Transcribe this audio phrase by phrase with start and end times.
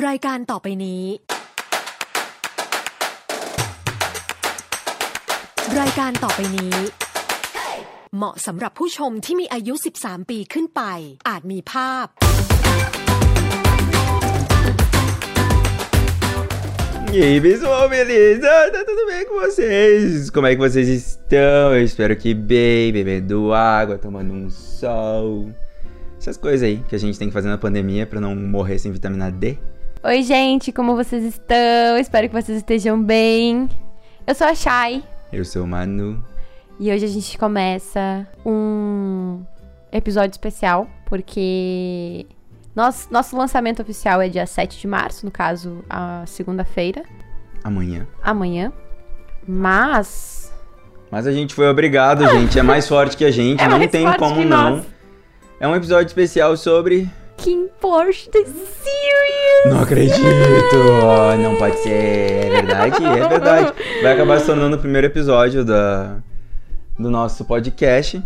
[0.00, 1.04] รายการต่อไปนี้
[5.80, 6.76] รายการต่อไปนี้
[8.16, 10.82] เหมาะสำหรับผู้ชมที่มีอายุ 13 ปีขึ้นไป
[11.28, 12.06] อาจมีภาพ
[17.14, 18.52] E aí, pessoal, beleza?
[18.74, 20.30] Tá tudo bem com vocês?
[20.30, 21.76] Como é que vocês estão?
[21.76, 25.52] Eu espero que bem, bebendo água, tomando um sol.
[26.18, 28.90] Essas coisas aí que a gente tem que fazer na pandemia para não morrer sem
[28.90, 29.58] vitamina D.
[30.04, 31.96] Oi, gente, como vocês estão?
[31.98, 33.68] Espero que vocês estejam bem.
[34.26, 35.02] Eu sou a Shai
[35.32, 36.22] Eu sou o Manu.
[36.78, 39.42] e hoje a gente começa um
[39.92, 42.26] episódio especial porque
[42.74, 47.02] nós, nosso lançamento oficial é dia 7 de março, no caso, a segunda-feira,
[47.62, 48.06] Amanhã.
[48.22, 48.72] amanhã.
[49.46, 50.52] Mas
[51.10, 52.58] Mas a gente foi obrigado, gente.
[52.58, 53.60] É mais forte que a gente.
[53.62, 54.76] É não mais tem forte como que não.
[54.76, 54.86] nós.
[55.60, 57.08] É um episódio especial sobre.
[57.42, 59.66] Kim Porsche The Series!
[59.66, 60.22] Não acredito!
[61.42, 61.90] Não pode ser.
[61.90, 63.04] É verdade?
[63.04, 63.72] É verdade.
[64.00, 66.18] Vai acabar se tornando o primeiro episódio da,
[66.96, 68.22] do nosso podcast.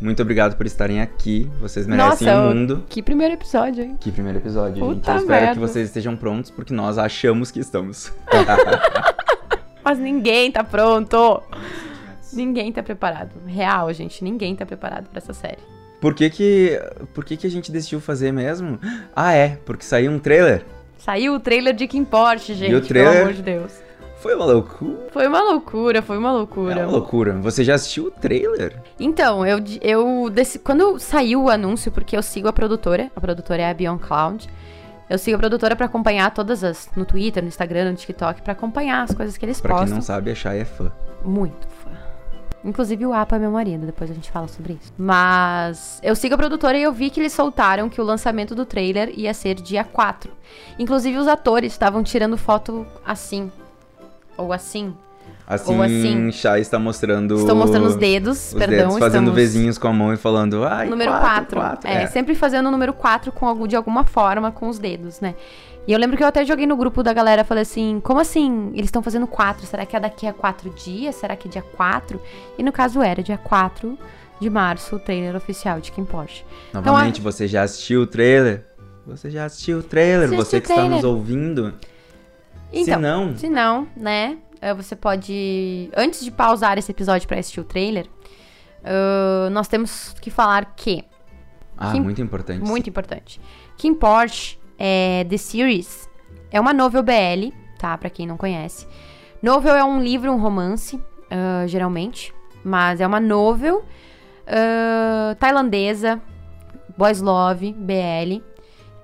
[0.00, 1.48] Muito obrigado por estarem aqui.
[1.60, 2.84] Vocês merecem Nossa, o mundo.
[2.88, 3.96] Que primeiro episódio, hein?
[4.00, 4.96] Que primeiro episódio, gente.
[4.96, 5.54] Puta Eu espero merda.
[5.54, 8.12] que vocês estejam prontos, porque nós achamos que estamos.
[9.84, 11.40] Mas ninguém tá pronto!
[12.32, 13.30] Ninguém tá preparado.
[13.46, 15.58] Real, gente, ninguém tá preparado pra essa série.
[16.00, 16.80] Por que que,
[17.14, 18.78] por que que a gente decidiu fazer mesmo?
[19.14, 20.64] Ah, é, porque saiu um trailer.
[20.98, 23.10] Saiu o trailer de Kim Porsche, gente, o trailer?
[23.12, 23.72] pelo amor de Deus.
[24.18, 24.98] Foi uma loucura.
[25.12, 26.76] Foi uma loucura, foi uma É loucura.
[26.82, 27.32] uma loucura.
[27.40, 28.76] Você já assistiu o trailer?
[28.98, 33.62] Então, eu, eu desse- quando saiu o anúncio, porque eu sigo a produtora, a produtora
[33.62, 34.46] é a Beyond Cloud.
[35.08, 38.52] Eu sigo a produtora pra acompanhar todas as no Twitter, no Instagram, no TikTok, pra
[38.52, 39.96] acompanhar as coisas que eles Pra quem postam.
[39.96, 40.92] não sabe, a Shai é fã.
[41.24, 41.66] Muito.
[42.64, 44.92] Inclusive o Apa é meu marido, depois a gente fala sobre isso.
[44.98, 48.66] Mas eu sigo a produtora e eu vi que eles soltaram que o lançamento do
[48.66, 50.30] trailer ia ser dia 4.
[50.78, 53.50] Inclusive os atores estavam tirando foto assim.
[54.36, 54.94] Ou assim.
[55.50, 56.30] Assim, Ou assim.
[56.30, 57.34] Shai está mostrando.
[57.34, 58.78] Estou mostrando os dedos, os perdão.
[58.88, 60.64] dedos, fazendo vizinhos com a mão e falando.
[60.64, 61.60] Ai, Número quatro, 4.
[61.60, 61.90] quatro.
[61.90, 62.06] É, É.
[62.06, 65.34] sempre fazendo o número 4 com algum, de alguma forma com os dedos, né?
[65.88, 68.68] E eu lembro que eu até joguei no grupo da galera, falei assim, como assim?
[68.74, 71.16] Eles estão fazendo 4, será que é daqui a 4 dias?
[71.16, 72.20] Será que é dia 4?
[72.56, 73.98] E no caso era dia 4
[74.40, 76.44] de março, o trailer oficial de Kim Porsche.
[76.72, 78.64] Novamente, você já assistiu o trailer?
[79.06, 80.28] Você já assistiu o trailer?
[80.28, 81.10] Você Você assistiu que o está nos trailer.
[81.18, 81.74] ouvindo?
[82.72, 84.36] Então, Se não, Se não, né?
[84.60, 85.90] Eh, Você pode.
[85.96, 88.06] Antes de pausar esse episódio pra assistir o trailer,
[88.84, 91.04] ah, nós temos que falar que
[91.76, 92.62] ah, muito importante.
[92.62, 93.40] Muito importante.
[93.76, 96.08] Kim Porsche, é, The Series,
[96.50, 97.96] é uma novel BL, tá?
[97.96, 98.86] Pra quem não conhece.
[99.42, 101.00] Novel é um livro, um romance,
[101.30, 102.34] ah, geralmente.
[102.62, 103.82] Mas é uma novel
[104.46, 106.20] ah, tailandesa,
[106.98, 108.42] boys love, BL,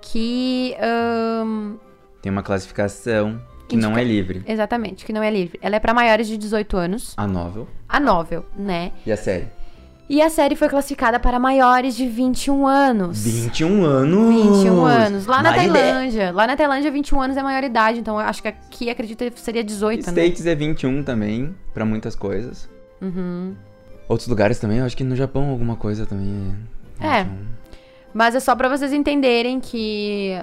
[0.02, 0.76] que...
[0.78, 1.76] ahn,
[2.20, 4.42] Tem uma classificação que não é livre.
[4.46, 5.58] exatamente, que não é livre.
[5.62, 7.14] Ela é pra maiores de 18 anos.
[7.16, 8.92] A novel A novel, né?
[9.04, 9.46] e a série.
[10.08, 13.24] E a série foi classificada para maiores de 21 anos.
[13.24, 14.34] 21 anos!
[14.60, 15.26] 21 anos.
[15.26, 16.30] Lá na Mas é- Tailândia.
[16.32, 17.98] Lá na Tailândia, 21 anos é maioridade.
[17.98, 20.12] Então, eu acho que aqui, acredito que seria 18, né?
[20.12, 22.68] States é 21 também, pra muitas coisas.
[23.02, 23.54] Uhum.
[24.08, 26.54] Outros lugares também, eu acho que no Japão alguma coisa também
[27.00, 27.06] é.
[27.20, 27.24] É.
[27.24, 27.38] 21.
[28.14, 30.40] Mas é só pra vocês entenderem que...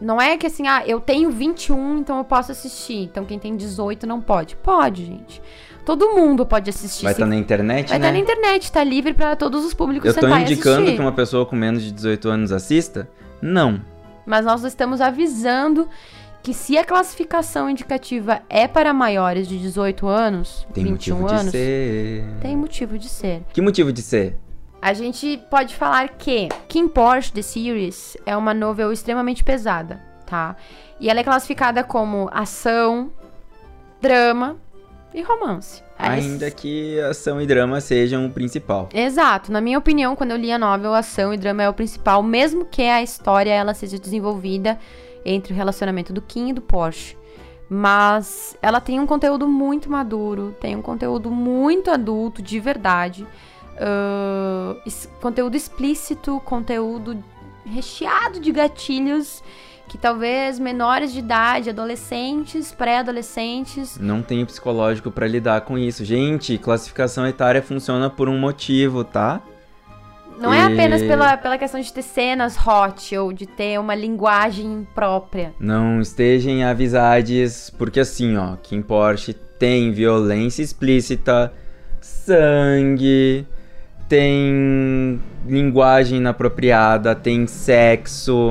[0.00, 3.04] Não é que assim, ah, eu tenho 21, então eu posso assistir.
[3.04, 4.56] Então, quem tem 18 não pode.
[4.56, 5.40] Pode, gente.
[5.84, 7.04] Todo mundo pode assistir.
[7.04, 8.06] Vai estar na internet, Vai né?
[8.06, 10.96] estar na internet, tá livre pra todos os públicos Eu tô indicando assistir.
[10.96, 13.08] que uma pessoa com menos de 18 anos assista?
[13.40, 13.80] Não.
[14.26, 15.86] Mas nós estamos avisando
[16.42, 21.44] que se a classificação indicativa é para maiores de 18 anos, Tem 21 motivo anos,
[21.46, 22.24] de ser.
[22.40, 23.42] tem motivo de ser.
[23.52, 24.36] Que motivo de ser?
[24.84, 30.56] A gente pode falar que Kim Porsche The Series é uma novel extremamente pesada, tá?
[31.00, 33.10] E ela é classificada como ação,
[33.98, 34.58] drama
[35.14, 35.82] e romance.
[35.98, 38.90] Ainda Esses- que ação e drama sejam o principal.
[38.92, 39.50] Exato.
[39.50, 42.66] Na minha opinião, quando eu li a novel, ação e drama é o principal, mesmo
[42.66, 44.78] que a história ela seja desenvolvida
[45.24, 47.16] entre o relacionamento do Kim e do Porsche.
[47.70, 53.26] Mas ela tem um conteúdo muito maduro, tem um conteúdo muito adulto, de verdade.
[55.20, 57.22] Conteúdo explícito, conteúdo
[57.64, 59.42] recheado de gatilhos
[59.88, 66.04] que talvez menores de idade, adolescentes, pré-adolescentes, Não tem psicológico pra lidar com isso.
[66.04, 69.40] Gente, classificação etária funciona por um motivo, tá?
[70.38, 73.94] Não é E- apenas pela, pela questão de ter cenas hot ou de ter uma
[73.94, 75.54] linguagem própria.
[75.60, 81.52] Não estejam avisades, porque assim, ó, Kim Porsche tem violência explícita,
[82.00, 83.46] sangue,
[84.08, 88.50] tem linguagem inapropriada, tem sexo,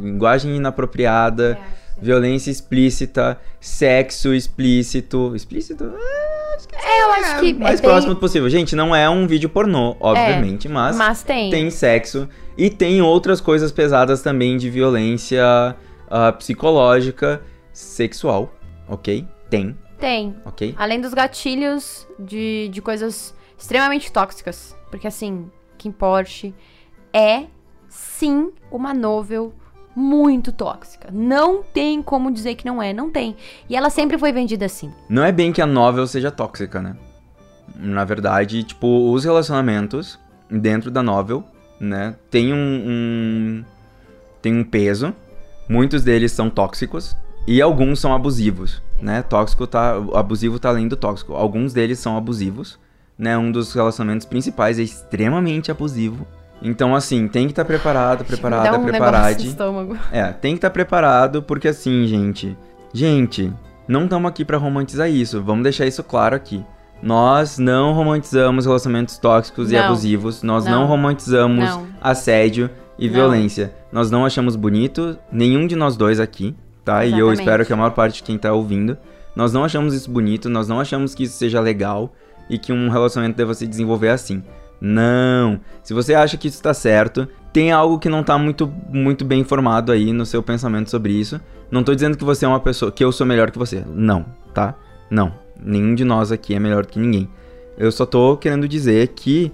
[0.00, 1.58] linguagem inapropriada,
[2.00, 5.32] violência explícita, sexo explícito.
[5.34, 5.84] Explícito?
[5.94, 8.48] Ah, acho que É, eu acho que é mais é bem- próximo possível.
[8.48, 11.50] Gente, não é um vídeo pornô, obviamente, mas, Mas tem.
[11.50, 15.74] tem sexo e tem outras coisas pesadas também de violência
[16.10, 17.40] ah, psicológica,
[17.72, 18.54] sexual,
[18.88, 19.26] ok?
[19.50, 20.34] Tem, Tem.
[20.44, 20.74] ok?
[20.76, 24.76] Além dos gatilhos de, de coisas extremamente tóxicas.
[24.90, 26.54] Porque assim, Kim Porsche
[27.12, 27.44] é
[27.88, 29.52] sim uma novel
[29.96, 31.08] muito tóxica.
[31.12, 33.36] Não tem como dizer que não é, não tem.
[33.68, 34.92] E ela sempre foi vendida assim.
[35.08, 36.96] Não é bem que a novel seja tóxica, né?
[37.76, 40.18] Na verdade, tipo, os relacionamentos
[40.50, 41.42] dentro da novel,
[41.80, 43.64] né, tem um, um-
[44.42, 45.14] tem um peso.
[45.68, 47.16] Muitos deles são tóxicos
[47.46, 49.22] e alguns são abusivos, né?
[49.22, 51.34] Tóxico tá, abusivo tá além do tóxico.
[51.34, 52.78] Alguns deles são abusivos,
[53.18, 53.36] né?
[53.38, 56.26] Um dos relacionamentos principais é extremamente abusivo.
[56.62, 59.46] Então, assim, tem que estar preparado, preparada, Dá um preparade.
[59.48, 59.98] estômago.
[60.10, 62.56] É, tem que estar preparado, porque assim, gente.
[62.92, 63.52] Gente,
[63.86, 65.42] não estamos aqui pra romantizar isso.
[65.42, 66.64] Vamos deixar isso claro aqui.
[67.02, 69.84] Nós não romantizamos relacionamentos tóxicos e Não.
[69.86, 70.42] abusivos.
[70.42, 70.86] Nós não, Não.
[70.86, 71.86] romantizamos Não.
[72.00, 73.74] assédio e violência.
[73.92, 77.04] Nós não achamos bonito, nenhum de nós dois aqui, tá?
[77.04, 77.40] E eu Exatamente.
[77.40, 78.96] espero que a maior parte de quem tá ouvindo.
[79.36, 82.12] Nós não achamos isso bonito, nós não achamos que isso seja legal
[82.48, 84.42] e que um relacionamento deva se desenvolver assim.
[84.80, 85.60] Não.
[85.82, 89.40] Se você acha que isso tá certo, tem algo que não tá muito, muito bem
[89.40, 91.40] informado aí no seu pensamento sobre isso.
[91.70, 93.82] Não tô dizendo que você é uma pessoa, que eu sou melhor que você.
[93.86, 94.74] Não, tá?
[95.10, 95.32] Não.
[95.58, 97.28] Nenhum de nós aqui é melhor que ninguém.
[97.78, 99.50] Eu só tô querendo dizer que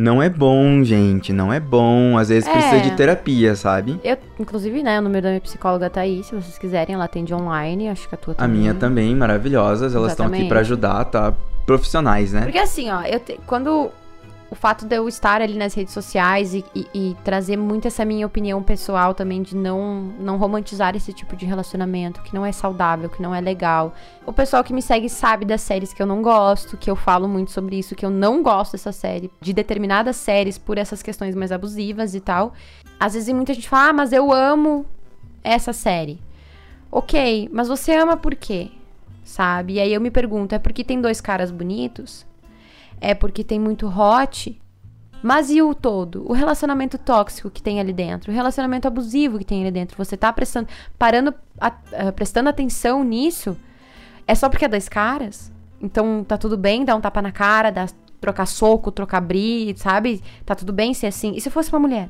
[0.00, 1.32] não é bom, gente.
[1.32, 2.16] Não é bom.
[2.18, 2.52] Às vezes É.
[2.52, 4.00] precisa de terapia, sabe?
[4.02, 7.34] Eu, inclusive, né, o número da minha psicóloga tá aí, se vocês quiserem, ela atende
[7.34, 8.58] online, acho que a tua A também.
[8.60, 9.94] minha também, maravilhosas.
[9.94, 11.32] Elas estão aqui pra ajudar, tá?
[11.66, 12.42] Profissionais, né?
[12.42, 13.90] Porque assim, ó, eu te- quando
[14.50, 18.04] o fato de eu estar ali nas redes sociais e, e- e trazer muito essa
[18.04, 22.50] minha opinião pessoal também de não, não romantizar esse tipo de relacionamento, que não é
[22.50, 23.94] saudável, que não é legal.
[24.26, 27.28] O pessoal que me segue sabe das séries que eu não gosto, que eu falo
[27.28, 31.34] muito sobre isso, que eu não gosto dessa série, de determinadas séries por essas questões
[31.36, 32.52] mais abusivas e tal.
[32.98, 34.84] Às vezes muita gente fala, ah, mas eu amo
[35.44, 36.20] essa série.
[36.90, 38.72] Ok, mas você ama por quê?
[39.22, 39.74] Sabe?
[39.74, 42.26] E aí eu me pergunto, é porque tem dois caras bonitos?
[43.00, 44.60] É porque tem muito hot?
[45.22, 46.24] Mas e o todo?
[46.28, 48.30] O relacionamento tóxico que tem ali dentro?
[48.32, 49.96] O relacionamento abusivo que tem ali dentro?
[49.98, 50.68] Você tá prestando,
[50.98, 53.56] parando, a- ah, prestando atenção nisso?
[54.26, 55.52] É só porque é dois caras?
[55.80, 60.22] Então tá tudo bem dar um tapa na cara, dar, trocar soco, trocar brilho, sabe?
[60.44, 61.32] Tá tudo bem ser assim?
[61.34, 62.08] E se fosse uma mulher?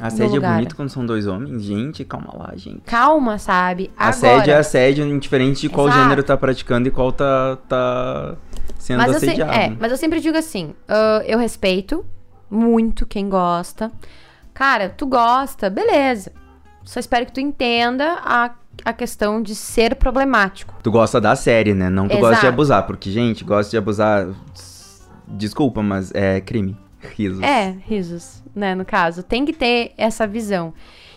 [0.00, 1.62] Assédio é bonito quando são dois homens?
[1.62, 2.80] Gente, calma lá, gente.
[2.80, 3.90] Calma, sabe?
[3.96, 6.02] Assédio Agora, é assédio, indiferente de qual Exato.
[6.02, 8.34] gênero tá praticando e qual tá, tá
[8.78, 9.52] sendo Mas eu, se- assediado.
[9.52, 12.04] é, mas eu sempre digo assim: ah, eu respeito
[12.50, 13.90] muito quem gosta.
[14.54, 16.32] Cara, tu gosta, beleza.
[16.84, 18.50] Só espero que tu entenda a,
[18.84, 20.74] a questão de ser problemático.
[20.82, 21.88] Tu gosta da série, né?
[21.88, 22.46] Não tu gosta de Exato.
[22.48, 24.26] abusar, porque, gente, gosta de abusar.
[25.26, 26.76] Desculpa, mas é crime.
[27.16, 27.42] Risos.
[27.42, 28.74] É, risos, né?
[28.74, 30.72] No caso, tem que ter essa visão.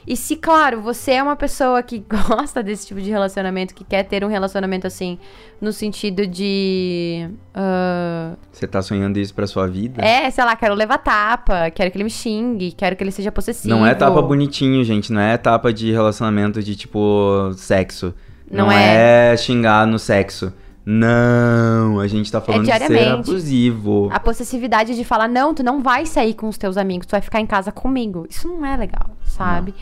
[0.07, 4.04] E se, claro, você é uma pessoa que gosta desse tipo de relacionamento, que quer
[4.04, 5.18] ter um relacionamento assim,
[5.60, 7.28] no sentido de.
[7.54, 10.04] ah, Você tá sonhando isso pra sua vida?
[10.06, 13.31] é, sei lá, quero levar tapa, quero que ele me xingue, quero que ele seja
[13.31, 13.74] possessivo.
[13.74, 15.12] Não é tapa bonitinho, gente.
[15.12, 18.13] Não é tapa de relacionamento de tipo sexo.
[18.50, 19.34] Não Não, é.
[19.34, 19.38] é.
[19.38, 20.53] xingar no sexo.
[20.88, 24.08] Não, a gente tá falando de ser abusivo.
[24.12, 27.22] A possessividade de falar, não, tu não vai sair com os teus amigos, tu vai
[27.22, 28.27] ficar em casa comigo.
[28.30, 29.74] Isso não é legal, sabe?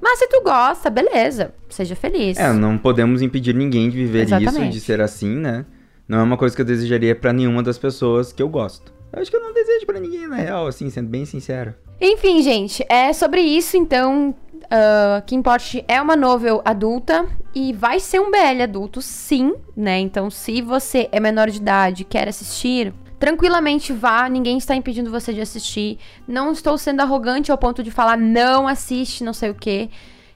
[0.00, 2.38] Mas se tu gosta, beleza, seja feliz.
[2.38, 4.72] É, não podemos impedir ninguém de viver isso, Exatamente.
[4.72, 5.64] de ser assim, né?
[6.06, 8.92] Não é uma coisa que eu desejaria pra nenhuma das pessoas que eu gosto.
[9.12, 11.74] Eu acho que eu não desejo pra ninguém, na real, assim, sendo bem sincero.
[12.00, 14.34] Enfim, gente, é sobre isso, então.
[14.64, 19.98] Uh, Kim Porsche é uma novel adulta e vai ser um BL adulto, sim, né?
[20.00, 25.10] Então, se você é menor de idade e quer assistir, tranquilamente vá, ninguém está impedindo
[25.10, 25.98] você de assistir.
[26.26, 29.88] Não estou sendo arrogante ao ponto de falar não assiste, não sei o quê.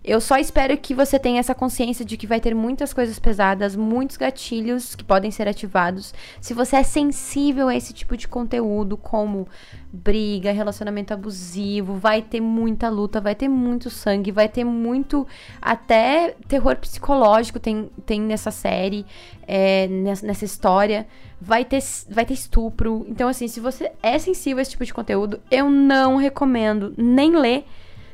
[0.05, 3.75] Eu só espero que você tenha essa consciência de que vai ter muitas coisas pesadas,
[3.75, 6.15] muitos gatilhos que podem ser ativados.
[6.41, 9.49] Se você é sensível a esse tipo de conteúdo, como
[9.93, 15.27] briga, relacionamento abusivo, vai ter muita luta, vai ter muito sangue, vai ter muito
[15.61, 19.05] até terror psicológico tem, tem nessa série,
[19.47, 21.07] é, nessa, nessa história.
[21.41, 23.05] Vai ter, vai ter estupro.
[23.09, 27.37] Então, assim, se você é sensível a esse tipo de conteúdo, eu não recomendo nem
[27.37, 27.65] ler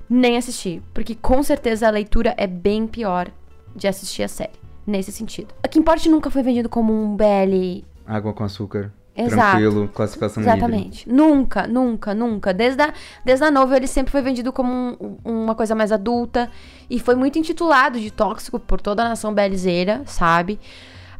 [0.08, 0.82] nem assistir.
[0.92, 3.30] Porque com certeza a leitura é bem pior
[3.74, 4.52] de assistir a série.
[4.86, 5.54] Nesse sentido.
[5.62, 7.84] A Kim Porsche nunca foi vendido como um BL.
[8.06, 8.92] Água com açúcar.
[9.16, 9.36] Exato.
[9.52, 10.58] tranquilo, classificação livre.
[10.58, 11.08] Exatamente.
[11.08, 12.52] Nunca, nunca, nunca.
[12.52, 12.92] Desde a,
[13.24, 14.70] desde a novel ele sempre foi vendido como
[15.00, 16.50] um- uma coisa mais adulta.
[16.90, 20.58] E foi muito intitulado de tóxico por toda a nação belizeira, sabe?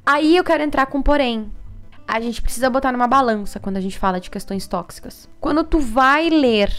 [0.05, 1.51] Aí eu quero entrar com porém.
[2.07, 5.27] A gente precisa botar numa balança quando a gente fala de questões tóxicas.
[5.41, 6.71] Quando tu vai ler.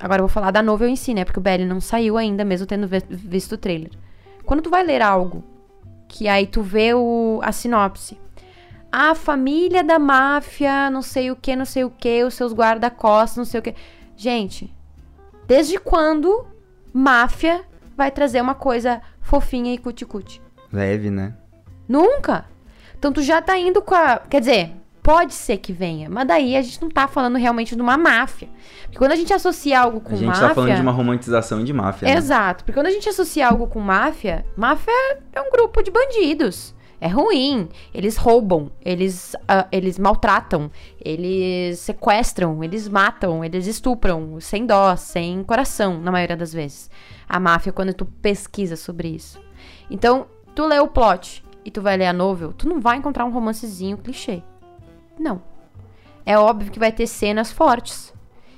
[0.00, 1.24] Agora eu vou falar da novel em si, né?
[1.24, 3.90] Porque o Belly não saiu ainda, mesmo tendo visto o trailer.
[4.44, 5.44] Quando tu vai ler algo,
[6.08, 8.18] que aí tu vê o, a sinopse.
[8.90, 13.36] A família da máfia, não sei o que, não sei o que, os seus guarda-costas,
[13.36, 13.74] não sei o que.
[14.16, 14.72] Gente,
[15.46, 16.46] desde quando
[16.92, 17.62] máfia
[17.96, 20.40] vai trazer uma coisa fofinha e cuticute?
[20.72, 21.34] Leve, né?
[21.86, 22.46] Nunca!
[22.98, 24.18] Então tu já tá indo com a.
[24.18, 24.72] Quer dizer,
[25.08, 28.46] pode ser que venha, mas daí a gente não tá falando realmente de uma máfia.
[28.82, 30.48] Porque quando a gente associa algo com A gente máfia.
[30.48, 32.14] tá falando de uma romantização de máfia, né?
[32.14, 34.92] Exato, porque quando a gente associa algo com máfia, máfia
[35.32, 36.74] é um grupo de bandidos.
[37.00, 37.70] É ruim.
[37.94, 40.70] Eles roubam, eles, ah, eles maltratam,
[41.02, 46.90] eles sequestram, eles matam, eles estupram, sem dó, sem coração, na maioria das vezes.
[47.26, 49.40] A máfia, quando tu pesquisa sobre isso.
[49.90, 53.24] Então, tu lê o plot e tu vai ler a novel, tu não vai encontrar
[53.24, 54.42] um romancezinho clichê.
[55.18, 55.42] Não.
[56.24, 58.12] É óbvio que vai ter cenas fortes.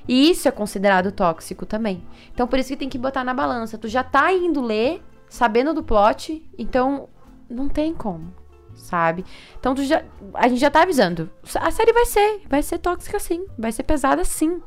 [0.09, 2.03] E isso é considerado tóxico também.
[2.33, 3.79] Então por isso que tem que botar na balança.
[3.79, 7.09] Tu já tá indo ler, sabendo do plot, então
[7.49, 8.33] não tem como,
[8.75, 9.25] sabe?
[9.59, 10.03] Então tu já
[10.35, 11.31] a gente já tá avisando.
[11.55, 14.61] A série vai ser, vai ser tóxica sim, vai ser pesada sim.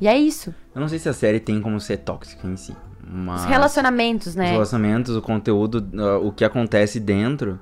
[0.00, 0.54] E é isso.
[0.74, 2.76] Eu não sei se a série tem como ser tóxica em si.
[3.08, 4.50] Mas Os relacionamentos, os né?
[4.50, 7.60] relacionamentos, o conteúdo, ah, o que acontece dentro,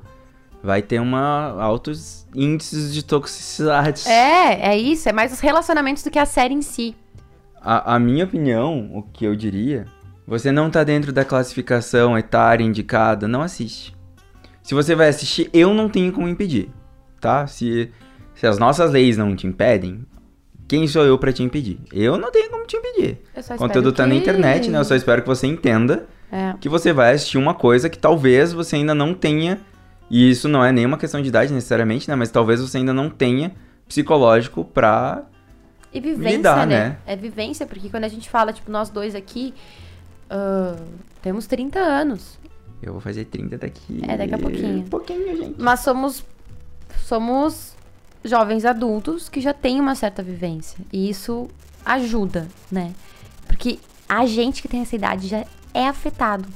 [0.65, 4.09] vai ter uma altos índices de toxicidade.
[4.09, 6.97] É, é isso, é mais os relacionamentos do que a série em si.
[7.61, 9.87] A, a minha opinião, o que eu diria,
[10.27, 13.95] você não tá dentro da classificação etária indicada, não assiste.
[14.63, 16.71] Se você vai assistir, eu não tenho como impedir,
[17.21, 17.47] tá?
[17.47, 17.91] Se,
[18.35, 20.05] se as nossas leis não te impedem,
[20.67, 21.79] quem sou eu pra te impedir?
[21.93, 23.19] Eu não tenho como te impedir.
[23.51, 24.79] O conteúdo tá na que- internet, né?
[24.79, 26.55] Eu só espero que você entenda É.
[26.59, 29.61] que você vai assistir uma coisa que talvez você ainda não tenha,
[30.15, 32.15] e isso não é nenhuma questão de idade necessariamente, né?
[32.15, 33.53] Mas talvez você ainda não tenha
[33.89, 35.25] psicológico pra.
[35.93, 36.89] E vivência, lidar, né?
[36.91, 36.99] né?
[37.05, 39.53] É vivência, porque quando a gente fala, tipo, nós dois aqui,
[40.31, 40.77] ah,
[41.21, 42.39] temos 30 anos.
[42.81, 44.03] Eu vou fazer 30 daqui.
[44.07, 44.79] É, daqui a pouquinho.
[44.79, 45.61] Um pouquinho, gente.
[45.61, 46.25] Mas somos
[47.03, 47.75] somos
[48.23, 50.79] jovens adultos que já têm uma certa vivência.
[50.93, 51.49] E isso
[51.85, 52.95] ajuda, né?
[53.49, 56.49] Porque a gente que tem essa idade já é afetado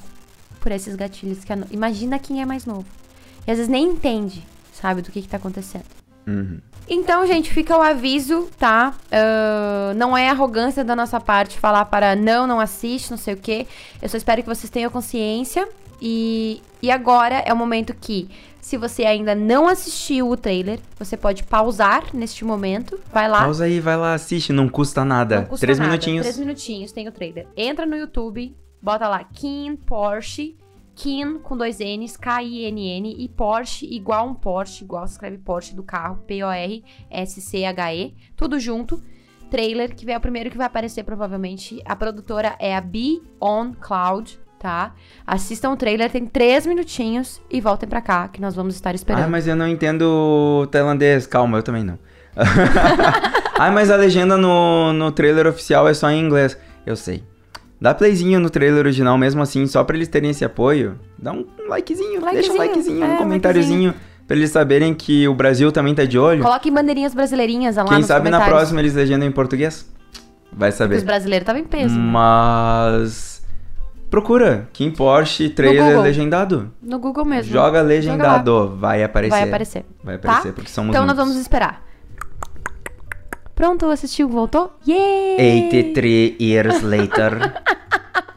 [0.60, 1.42] por esses gatilhos.
[1.42, 2.97] Que a Imagina quem é mais novo.
[3.46, 5.84] E às vezes nem entende, sabe, do que, que tá acontecendo.
[6.26, 6.60] Uhum.
[6.90, 8.94] Então, gente, fica o aviso, tá?
[9.12, 13.36] Ah, não é arrogância da nossa parte falar para não, não assiste, não sei o
[13.36, 13.66] quê.
[14.00, 15.68] Eu só espero que vocês tenham consciência.
[16.00, 18.30] E, e agora é o momento que,
[18.60, 22.98] se você ainda não assistiu o trailer, você pode pausar neste momento.
[23.12, 23.40] Vai lá.
[23.40, 25.40] Pausa aí, vai lá, assiste, não custa nada.
[25.40, 25.90] Não custa Três nada.
[25.90, 26.22] minutinhos.
[26.22, 27.48] Três minutinhos, tem o trailer.
[27.56, 30.56] Entra no YouTube, bota lá Kim Porsche.
[30.98, 33.14] Kim com dois N's, K-I-N-N.
[33.16, 38.14] E Porsche igual um Porsche, igual se escreve Porsche do carro, P-O-R-S-C-H-E.
[38.36, 39.00] Tudo junto.
[39.48, 41.80] Trailer, que é o primeiro que vai aparecer provavelmente.
[41.84, 44.92] A produtora é a Be On Cloud, tá?
[45.24, 49.24] Assistam o trailer, tem três minutinhos e voltem pra cá, que nós vamos estar esperando.
[49.24, 51.28] Ah, mas eu não entendo tailandês.
[51.28, 51.98] Calma, eu também não.
[53.56, 56.58] ah, mas a legenda no, no trailer oficial é só em inglês.
[56.84, 57.22] Eu sei.
[57.80, 60.98] Dá playzinho no trailer original mesmo assim, só pra eles terem esse apoio.
[61.16, 63.94] Dá um likezinho, deixa um Likezinho, likezinho, é, um comentáriozinho.
[64.26, 66.42] Pra eles saberem que o Brasil também tá de olho.
[66.42, 69.88] Coloquem bandeirinhas brasileirinhas lá Quem sabe na próxima eles legendam em português.
[70.52, 71.04] Vai Porque os saber.
[71.04, 71.94] brasileiros estavam em peso.
[71.98, 73.38] Mas.
[74.10, 74.68] Procura.
[74.72, 76.72] Kim Porsche trailer legendado.
[76.82, 77.52] No Google mesmo.
[77.52, 78.76] Joga legendado.
[78.76, 79.30] vai aparecer.
[79.38, 79.84] Vai aparecer.
[80.02, 80.52] Vai aparecer, Tá?
[80.54, 81.24] porque somos Então nós muitos.
[81.34, 81.82] vamos esperar.
[83.58, 84.72] Pronto, assistiu, voltou?
[84.86, 85.64] Yay!
[85.64, 87.60] 83 years later.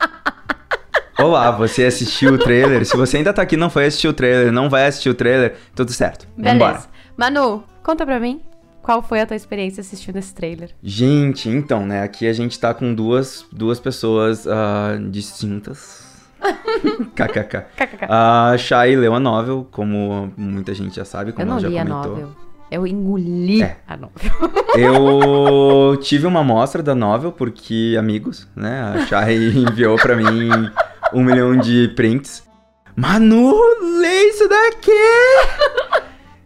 [1.20, 2.84] Olá, você assistiu o trailer?
[2.88, 5.14] Se você ainda tá aqui e não foi assistir o trailer, não vai assistir o
[5.14, 6.28] trailer, tudo certo.
[6.36, 6.54] Beleza.
[6.54, 6.82] Vambora.
[7.16, 8.42] Manu, conta pra mim
[8.82, 10.72] qual foi a tua experiência assistindo esse trailer.
[10.82, 12.02] Gente, então, né?
[12.02, 16.04] Aqui a gente tá com duas, duas pessoas ah, distintas.
[17.14, 17.68] KKK.
[17.78, 18.08] KKK.
[18.10, 21.70] A Shai leu a novel, como muita gente já sabe, Eu como não ela já
[21.70, 22.12] li a comentou.
[22.12, 22.41] novel.
[22.72, 23.76] Eu engoli É.
[23.86, 24.32] a novel.
[24.76, 28.82] Eu tive uma amostra da novel, porque amigos, né?
[28.96, 30.50] A Shai enviou pra mim
[31.14, 32.48] um milhão de prints.
[32.96, 33.54] Manu,
[34.00, 34.92] lê isso daqui!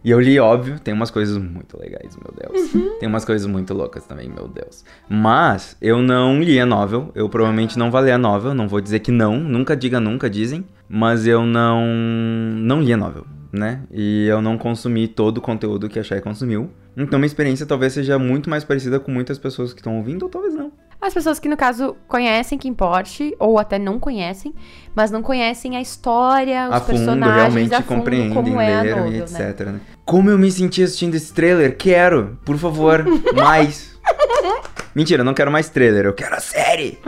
[0.04, 2.70] E eu li, óbvio, tem umas coisas muito legais, meu Deus.
[3.00, 4.84] Tem umas coisas muito loucas também, meu Deus.
[5.08, 8.80] Mas eu não li a novel, eu provavelmente não vou ler a novel, não vou
[8.80, 10.64] dizer que não, nunca diga nunca, dizem.
[10.88, 13.26] Mas eu não, não li a novel,
[13.56, 13.82] né?
[13.90, 16.70] E eu não consumi todo o conteúdo que a Shai consumiu.
[16.96, 20.28] Então minha experiência talvez seja muito mais parecida com muitas pessoas que estão ouvindo, ou
[20.28, 20.72] talvez não.
[21.00, 24.54] As pessoas que, no caso, conhecem Kim Porsche, ou até não conhecem,
[24.94, 28.82] mas não conhecem a história, os a fundo, personagens, realmente a fundo, compreendem, como é
[28.82, 29.50] leram novel, e né?
[29.50, 29.66] etc.
[29.66, 29.80] Né?
[30.04, 31.76] Como eu me senti assistindo esse trailer?
[31.76, 33.04] Quero, por favor,
[33.36, 33.94] mais.
[34.94, 36.98] Mentira, eu não quero mais trailer, eu quero a série.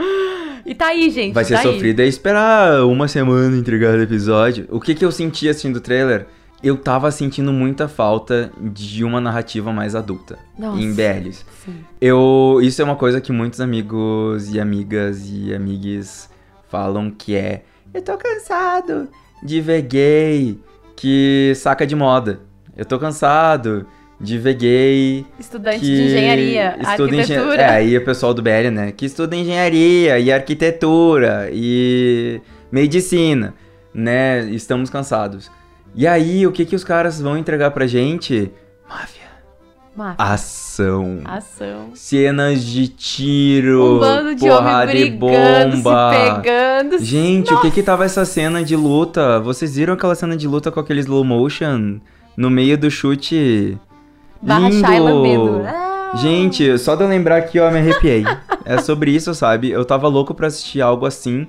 [0.65, 1.33] E tá aí, gente.
[1.33, 1.73] Vai ser tá aí.
[1.73, 4.67] sofrido é esperar uma semana entregar o episódio.
[4.69, 6.27] O que que eu senti assistindo o trailer?
[6.61, 10.81] Eu tava sentindo muita falta de uma narrativa mais adulta Nossa.
[10.81, 11.45] em BLs.
[11.63, 11.75] Sim.
[12.01, 16.29] Eu, isso é uma coisa que muitos amigos e amigas e amigues
[16.67, 17.63] falam que é
[17.93, 19.07] eu tô cansado
[19.41, 20.59] de ver gay
[20.95, 22.41] que saca de moda.
[22.77, 23.87] Eu tô cansado
[24.19, 27.61] de ver gay Estudante de engenharia, estuda engen- arquitetura.
[27.61, 28.91] É, aí o pessoal do BL, né?
[28.91, 33.53] Que estuda engenharia e arquitetura e medicina,
[33.93, 34.41] né?
[34.51, 35.49] Estamos cansados.
[35.95, 38.51] E aí, o que que os caras vão entregar pra gente?
[38.87, 39.27] Máfia.
[39.95, 40.15] Máfia.
[40.17, 41.19] Ação.
[41.25, 41.89] Ação.
[41.93, 46.11] Cenas de tiro, Um bando de porrada homem e brigando, bomba.
[46.13, 46.99] se pegando.
[46.99, 49.39] Gente, o que que tava essa cena de luta?
[49.39, 51.99] Vocês viram aquela cena de luta com aquele slow motion
[52.37, 53.77] no meio do chute?
[54.41, 55.63] Barra Lindo!
[55.65, 56.13] Ah.
[56.15, 58.23] Gente, só de eu lembrar aqui, ó, me arrepiei.
[58.63, 59.69] é sobre isso, sabe?
[59.69, 61.45] Eu tava louco pra assistir algo assim.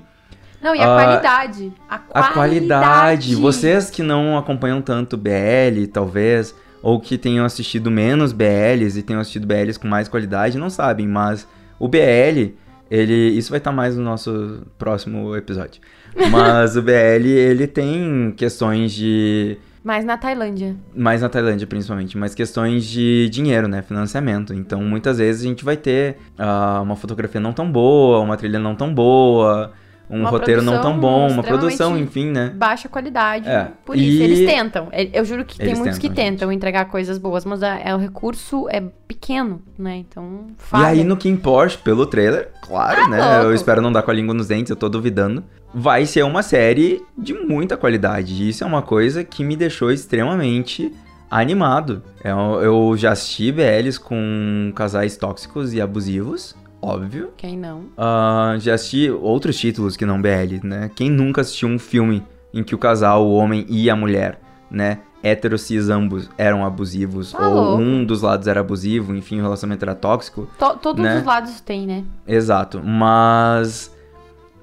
[0.63, 1.73] Não, e a Ah, qualidade.
[1.89, 2.33] A A qualidade.
[2.35, 3.35] qualidade.
[3.37, 9.21] Vocês que não acompanham tanto BL, talvez, ou que tenham assistido menos BLs e tenham
[9.21, 11.47] assistido BLs com mais qualidade, não sabem, mas
[11.79, 12.55] o BL,
[12.91, 13.15] ele.
[13.31, 15.81] Isso vai estar mais no nosso próximo episódio.
[16.31, 16.93] Mas o BL,
[17.29, 19.57] ele tem questões de.
[19.83, 20.75] Mas na Tailândia.
[20.95, 23.81] Mais na Tailândia, principalmente, mas questões de dinheiro, né?
[23.81, 24.53] Financiamento.
[24.53, 28.59] Então, muitas vezes a gente vai ter ah, uma fotografia não tão boa, uma trilha
[28.59, 29.73] não tão boa,
[30.11, 32.53] um Uma roteiro não tão bom, uma produção, enfim, né?
[32.55, 33.49] Baixa qualidade.
[33.49, 33.69] É.
[33.85, 34.89] Por isso, E- eles tentam.
[34.93, 37.83] E- Eu juro que tem Eles muitos que tentam, tentam entregar coisas boas, mas é,
[37.85, 39.97] é- o recurso é pequeno, né?
[39.99, 40.87] Então, E falha.
[40.89, 43.19] aí no Kim Porsche, pelo trailer, claro, né?
[43.21, 43.47] louco.
[43.47, 45.45] Eu espero não dar com a língua nos dentes, eu tô duvidando.
[45.73, 48.35] Vai ser uma série de muita qualidade.
[48.35, 50.93] E isso é uma coisa que me deixou extremamente
[51.31, 52.03] animado.
[52.25, 57.31] Eu, eu já assisti BLs com casais tóxicos e abusivos, óbvio.
[57.37, 57.85] Quem não?
[57.97, 60.91] Ah, já assisti outros títulos que não BL, né?
[60.95, 64.41] Quem nunca assistiu um filme em que o casal, o homem e a mulher,
[64.71, 64.99] né?
[65.23, 67.83] Hétero, cis, ambos eram abusivos, Tá ou louco.
[67.83, 70.49] um dos lados era abusivo, enfim, o relacionamento era tóxico.
[70.59, 71.19] To- todos Né?
[71.19, 72.05] os lados tem, né?
[72.27, 73.95] Exato, mas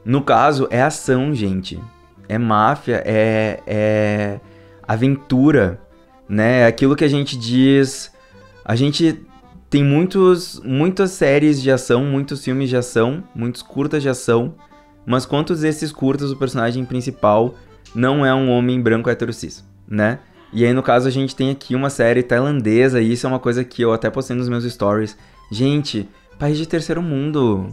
[0.04, 1.80] no caso é ação, gente.
[2.28, 4.40] É máfia, é, é
[4.86, 5.80] aventura,
[6.28, 6.62] né?
[6.62, 8.12] É aquilo que a gente diz.
[8.66, 9.22] A gente
[9.70, 14.56] tem muitos, muitas séries de ação, muitos filmes de ação, muitos curtas de ação,
[15.06, 17.56] mas quantos desses curtas o personagem principal
[17.94, 20.20] não é um homem branco hétero cis, né?
[20.54, 23.40] E aí, no caso, a gente tem aqui uma série tailandesa, e isso é uma
[23.40, 25.18] coisa que eu até postei nos meus stories.
[25.52, 26.08] Gente,
[26.40, 27.68] país de terceiro mundo.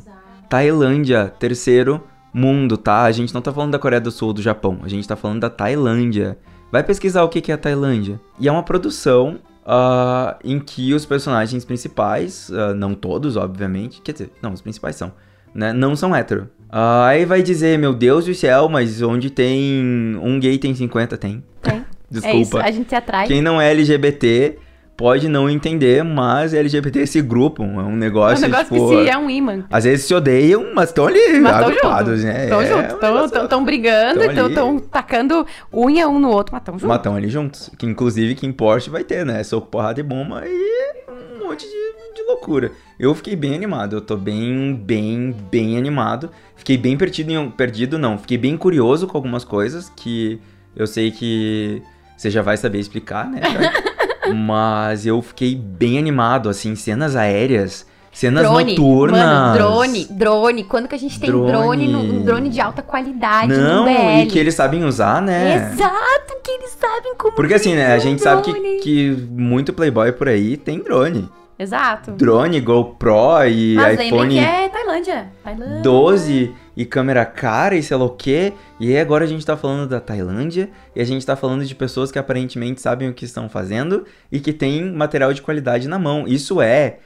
[0.48, 2.02] Tailândia, terceiro
[2.32, 3.04] mundo, tá?
[3.04, 5.14] A gente não tá falando da Coreia do Sul ou do Japão, a gente tá
[5.14, 6.36] falando da Tailândia.
[6.74, 8.20] Vai pesquisar o que é a Tailândia.
[8.36, 14.10] E é uma produção ah, em que os personagens principais, ah, não todos, obviamente, quer
[14.10, 15.12] dizer, não, os principais são,
[15.54, 15.72] né?
[15.72, 16.50] Não são hétero.
[16.68, 21.16] Ah, aí vai dizer, meu Deus do céu, mas onde tem um gay tem 50?
[21.16, 21.44] Tem.
[21.62, 21.84] Tem.
[22.10, 22.36] Desculpa.
[22.36, 23.28] É isso, a gente se atrai.
[23.28, 24.58] Quem não é LGBT
[24.96, 28.88] pode não entender, mas LGBT esse grupo é um É um negócio, negócio tipo...
[28.90, 29.64] que se é um imã.
[29.70, 32.32] Às vezes se odeiam, mas estão ali Mas agrupados, junto.
[32.32, 32.46] né?
[32.46, 32.94] Tão É junto.
[32.94, 34.54] um Tão, negócio- tão, tão brigando, tão tão, ali.
[34.54, 36.88] tão tacando unha um no outro, mas tão junto.
[36.88, 37.70] Mas estão ali juntos.
[37.78, 39.42] Que inclusive que em Porsche vai ter, né?
[39.42, 41.04] Soco, porrada e bomba e
[41.40, 42.70] um monte de, de loucura.
[42.98, 43.96] Eu fiquei bem animado.
[43.96, 46.30] Eu tô bem, bem, bem animado.
[46.56, 48.16] Fiquei bem perdido, em, perdido não.
[48.16, 50.40] Fiquei bem curioso com algumas coisas que
[50.76, 51.82] eu sei que
[52.16, 53.40] você já vai saber explicar, né?
[54.34, 59.20] Mas eu fiquei bem animado, assim, cenas aéreas, cenas noturnas.
[59.20, 60.64] Mano, drone, drone.
[60.64, 61.88] Quando que a gente tem drone, Drone.
[61.88, 63.88] no, um drone de alta qualidade Não,
[64.20, 65.70] e que eles sabem usar, né?
[65.72, 68.76] Exato, que eles sabem como Porque assim, né, a gente sabe que, drone.
[68.80, 71.28] que muito Playboy por aí tem drone.
[71.58, 72.12] Exato.
[72.12, 75.28] Drone, GoPro e Mas iPhone que é Tailândia.
[75.42, 75.80] Tailândia.
[75.82, 78.52] 12 e câmera cara e sei lá o quê.
[78.80, 82.10] E agora a gente tá falando da Tailândia e a gente tá falando de pessoas
[82.10, 86.26] que aparentemente sabem o que estão fazendo e que têm material de qualidade na mão.
[86.26, 86.98] Isso é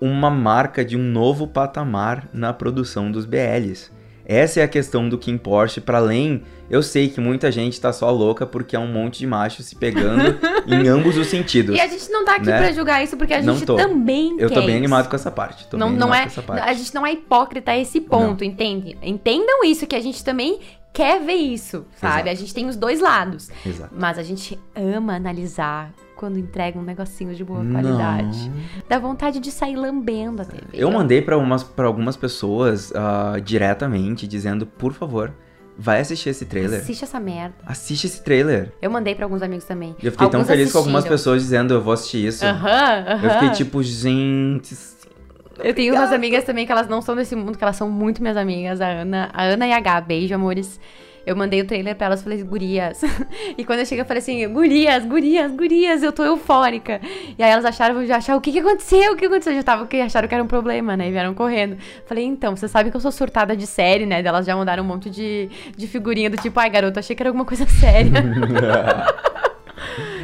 [0.00, 4.01] uma marca de um novo patamar na produção dos BLs.
[4.24, 7.92] Essa é a questão do Kim Porsche, para além, eu sei que muita gente tá
[7.92, 11.76] só louca porque é um monte de macho se pegando em ambos os sentidos.
[11.76, 12.58] E a gente não tá aqui né?
[12.58, 15.30] pra julgar isso porque a Não gente também Eu quer tô bem animado com essa
[15.30, 15.66] parte.
[15.72, 16.68] Não, bem não é, com essa parte.
[16.68, 18.96] a gente não é hipócrita a esse ponto, entende?
[19.02, 20.60] Entendam isso, que a gente também
[20.92, 22.14] quer ver isso, sabe?
[22.14, 22.28] Exato.
[22.30, 23.50] A gente tem os dois lados.
[23.66, 23.94] Exato.
[23.98, 28.48] Mas a gente ama analisar quando entrega um negocinho de boa qualidade.
[28.48, 28.56] Não.
[28.88, 30.62] Dá vontade de sair lambendo a TV.
[30.72, 35.34] Eu mandei pra algumas pessoas ah, diretamente dizendo, por favor,
[35.76, 36.78] vai assistir esse trailer.
[36.78, 37.56] Assiste essa merda.
[37.66, 38.72] Assiste esse trailer.
[38.80, 39.96] Eu mandei pra alguns amigos também.
[40.00, 41.16] Eu fiquei tão Alguns feliz com algumas assistiram.
[41.18, 42.46] pessoas dizendo, eu vou assistir isso.
[42.46, 43.24] Aham, aham.
[43.24, 44.76] Eu fiquei tipo, gente.
[45.58, 48.22] Eu tenho umas amigas também que elas não são desse mundo, que elas são muito
[48.22, 48.80] minhas amigas.
[48.80, 50.78] A Ana, a Ana e a Gá, beijo, amores.
[51.26, 53.02] Eu mandei o trailer pra elas e falei, gurias.
[53.56, 57.00] E quando eu cheguei, eu falei assim, gurias, gurias, gurias, eu tô eufórica.
[57.38, 59.12] E aí elas acharam, já acharam, o que que aconteceu?
[59.12, 59.54] O que aconteceu?
[59.54, 61.08] Já tava, acharam que era um problema, né?
[61.08, 61.76] E vieram correndo.
[62.06, 64.22] Falei, então, você sabe que eu sou surtada de série, né?
[64.24, 67.30] Elas já mandaram um monte de, de figurinha do tipo, ai, garoto, achei que era
[67.30, 68.22] alguma coisa séria.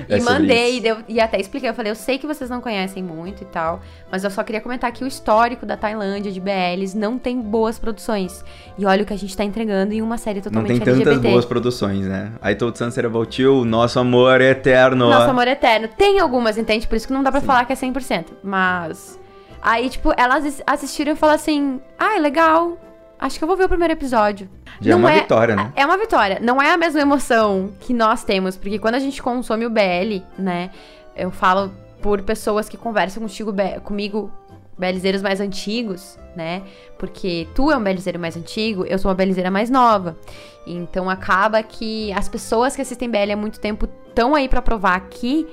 [0.08, 1.68] É e mandei, e, deu- e até expliquei.
[1.68, 4.60] Eu falei, eu sei que vocês não conhecem muito e tal, mas eu só queria
[4.60, 8.44] comentar que o histórico da Tailândia, de BLs, não tem boas produções.
[8.78, 11.00] E olha o que a gente tá entregando em uma série Não totalmente tem tantas
[11.00, 11.30] LGBT.
[11.30, 12.32] boas produções, né?
[12.44, 15.10] I Told Sunset About You, Nosso Amor Eterno.
[15.10, 15.88] Nosso amor eterno.
[15.88, 16.86] Tem algumas, entende?
[16.86, 18.26] Por isso que não dá pra falar que é 100%.
[18.42, 19.18] Mas.
[19.60, 22.78] Aí, tipo, elas assis- assistiram e falaram assim: ah, é legal.
[23.18, 24.48] Acho que eu vou ver o primeiro episódio.
[24.80, 25.72] Já é uma vitória, né?
[25.74, 26.38] É uma vitória.
[26.40, 30.22] Não é a mesma emoção que nós temos, porque quando a gente consome o BL,
[30.38, 30.70] né?
[31.16, 33.52] Eu falo por pessoas que conversam contigo,
[33.82, 34.30] comigo,
[34.78, 36.62] BLzeiros mais antigos, né?
[36.96, 40.16] Porque tu é um BLzeiro mais antigo, eu sou uma BLzeira mais nova.
[40.64, 45.00] Então acaba que as pessoas que assistem BL há muito tempo estão aí pra provar
[45.08, 45.46] que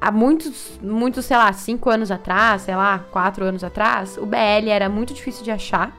[0.00, 4.70] há muitos, muitos, sei lá, cinco anos atrás, sei lá, quatro anos atrás, o BL
[4.70, 5.94] era muito difícil de achar,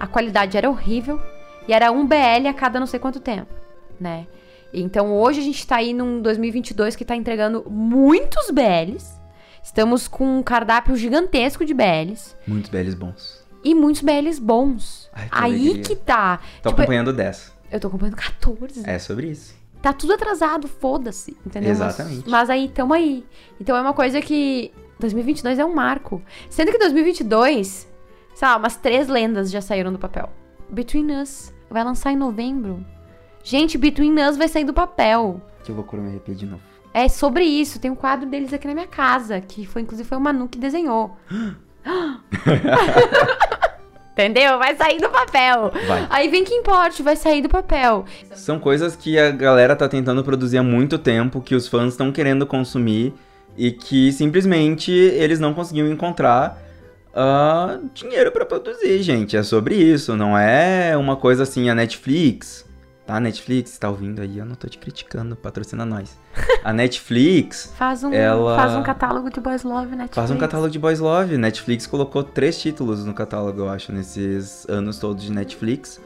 [0.00, 1.20] a qualidade era horrível
[1.68, 3.52] e era um BL a cada não sei quanto tempo,
[4.00, 4.26] né?
[4.72, 9.20] Então hoje a gente tá aí num 2022 que tá entregando muitos BLs.
[9.62, 13.44] Estamos com um cardápio gigantesco de BLs Muitos belos bons.
[13.62, 15.10] e muitos BLs bons.
[15.12, 15.82] Ai, que aí alegria.
[15.82, 16.38] que tá.
[16.62, 17.52] Tô Tipo, acompanhando 10.
[17.70, 18.82] eu tô acompanhando 14.
[18.88, 19.54] É sobre isso.
[19.82, 21.70] Tá tudo atrasado, foda-se, entendeu?
[21.70, 22.28] Mas- Exatamente.
[22.28, 23.24] Mas, aí, tamo aí.
[23.60, 26.22] Então é uma coisa que 2022 é um marco.
[26.50, 27.88] Sendo que 2022,
[28.40, 30.30] sei lá, umas três lendas já saíram do papel.
[30.70, 32.82] Between Us vai lançar em novembro.
[33.44, 35.42] Gente, Between Us vai sair do papel.
[35.62, 36.62] Que loucura, me arrepiei de novo.
[36.94, 37.78] É sobre isso.
[37.78, 40.58] Tem um quadro deles aqui na minha casa, que foi inclusive foi o Manu que
[40.58, 41.18] desenhou.
[44.12, 44.58] Entendeu?
[44.58, 45.70] Vai sair do papel.
[45.86, 46.06] Vai.
[46.08, 48.06] Aí vem que importe, vai sair do papel.
[48.34, 52.10] São coisas que a galera tá tentando produzir há muito tempo, que os fãs estão
[52.10, 53.12] querendo consumir
[53.54, 56.69] e que simplesmente eles não conseguiam encontrar
[57.14, 59.36] ah, dinheiro pra produzir, gente.
[59.36, 62.68] É sobre isso, não é uma coisa assim, a Netflix.
[63.06, 64.38] Tá, Netflix, tá ouvindo aí?
[64.38, 66.16] Eu não tô te criticando, patrocina nós.
[66.62, 70.14] A Netflix Faz um, Ela- faz um catálogo de Boys Love, Netflix.
[70.14, 71.36] faz um catálogo de Boys Love.
[71.36, 76.00] Netflix colocou três títulos no catálogo, eu acho, nesses anos todos de Netflix.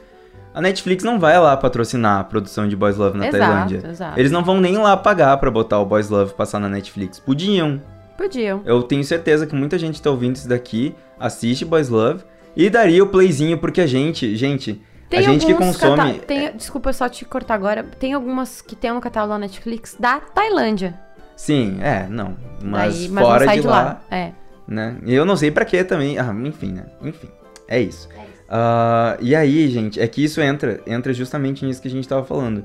[0.54, 3.82] A Netflix não vai lá patrocinar a produção de Boys Love na Exato, Tailândia.
[3.86, 4.18] exato.
[4.20, 7.18] Eles não vão nem lá pagar pra botar o Boys Love passar na Netflix.
[7.18, 7.82] Podiam.
[8.16, 8.62] Podiam.
[8.64, 12.22] Eu tenho certeza que muita gente tá ouvindo isso daqui, assiste Boys Love
[12.56, 14.80] e daria o playzinho, porque a gente, gente,
[15.12, 15.96] a gente que consome.
[16.14, 17.82] cata- tem- Desculpa só te cortar agora.
[17.98, 20.98] Tem algumas que tem no catálogo da Netflix da Tailândia.
[21.36, 22.36] Sim, é, não.
[22.62, 24.02] Mas Daí- mas fora não sai de de lá, lá.
[24.10, 24.32] É.
[24.68, 24.96] né?
[25.04, 26.16] E eu não sei pra quê também.
[26.18, 26.86] Ah, enfim, né?
[27.02, 27.28] Enfim,
[27.68, 28.08] é isso.
[28.48, 32.22] Ah, e aí, gente, é que isso entra, entra justamente nisso que a gente tava
[32.24, 32.64] falando.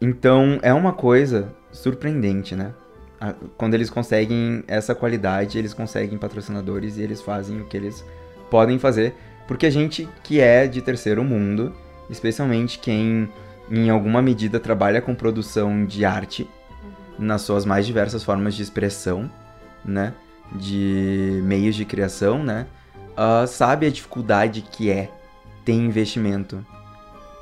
[0.00, 2.72] Então, é uma coisa surpreendente, né?
[3.56, 8.04] Quando eles conseguem essa qualidade, eles conseguem patrocinadores e eles fazem o que eles
[8.50, 9.14] podem fazer.
[9.46, 11.74] Porque a gente que é de terceiro mundo,
[12.08, 13.28] especialmente quem
[13.70, 16.48] em alguma medida trabalha com produção de arte,
[17.18, 19.30] nas suas mais diversas formas de expressão,
[19.84, 20.14] né?
[20.52, 22.66] De meios de criação, né?
[23.20, 25.10] ah, sabe a dificuldade que é
[25.64, 26.64] ter investimento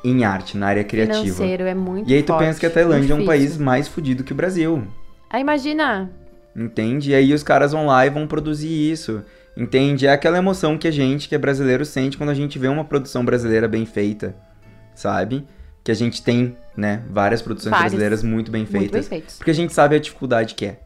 [0.04, 1.22] em arte, na área criativa.
[1.22, 3.64] Financeiro é muito E aí tu forte, pensa que a Tailândia é um país difícil.
[3.64, 4.82] mais fudido que o Brasil.
[5.30, 6.10] Aí imagina.
[6.56, 7.10] Entende?
[7.10, 9.22] E aí os caras vão lá e vão produzir isso.
[9.56, 10.06] Entende?
[10.06, 12.84] É aquela emoção que a gente, que é brasileiro, sente quando a gente vê uma
[12.84, 14.34] produção brasileira bem feita.
[14.94, 15.46] Sabe?
[15.84, 17.02] Que a gente tem, né?
[17.10, 17.92] Várias produções Várias.
[17.92, 19.36] brasileiras muito bem Muito bem feitas.
[19.36, 20.80] Porque a gente sabe a dificuldade que é.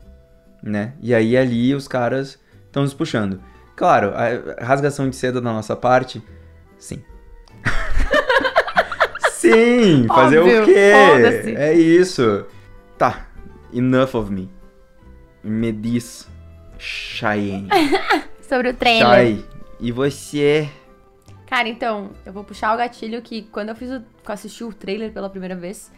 [0.63, 0.93] Né?
[1.01, 3.41] E aí ali os caras estão nos puxando.
[3.77, 6.23] Claro, a rasgação de seda da nossa parte,
[6.79, 7.03] sim.
[9.33, 10.07] sim!
[10.07, 10.93] Fazer Óbvio, o quê?
[11.57, 12.45] É isso.
[12.97, 13.27] Tá,
[13.73, 14.51] enough of me.
[15.43, 16.29] Me diz,
[16.79, 17.69] Cheyenne.
[18.49, 19.09] Sobre o trailer.
[19.09, 19.45] Chay,
[19.81, 20.69] e você?
[21.47, 24.73] Cara, então, eu vou puxar o gatilho que quando eu fiz o, eu assisti o
[24.73, 25.91] trailer pela primeira vez,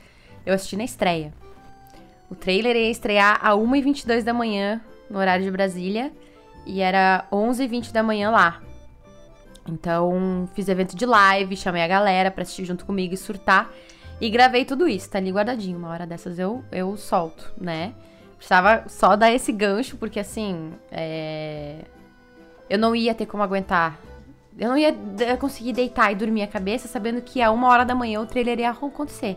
[0.45, 1.33] eu assisti na estreia.
[2.31, 6.13] O trailer ia estrear a 1h22 da manhã, no horário de Brasília,
[6.67, 8.63] e era 11h20 da manhã lá.
[9.69, 13.71] Então, fiz evento de live, chamei a galera pra assistir junto comigo e surtar.
[14.25, 15.77] E gravei tudo isso, tá ali guardadinho.
[15.77, 17.93] Uma hora dessas eu, eu solto, né?
[18.39, 20.73] Precisava só dar esse gancho, porque assim.
[20.91, 21.81] É...
[22.71, 23.99] Eu não ia ter como aguentar.
[24.59, 24.95] Eu não ia
[25.39, 28.61] conseguir deitar e dormir a cabeça sabendo que a uma hora da manhã o trailer
[28.61, 29.37] ia acontecer.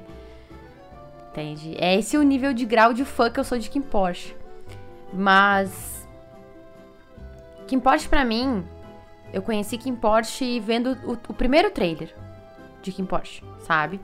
[1.31, 1.75] Entende?
[1.77, 4.33] É esse o nível de grau de fã que eu sou de Kim Porsche.
[5.11, 6.07] Mas.
[7.67, 8.65] Kim Porsche pra mim.
[9.33, 12.15] Eu conheci Kim Porsche vendo o, o primeiro trailer
[12.81, 13.99] de Kim Porsche, sabe?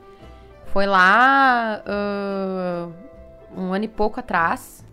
[0.73, 1.83] Foi lá.
[1.85, 2.91] Uh,
[3.55, 4.83] um ano e pouco atrás.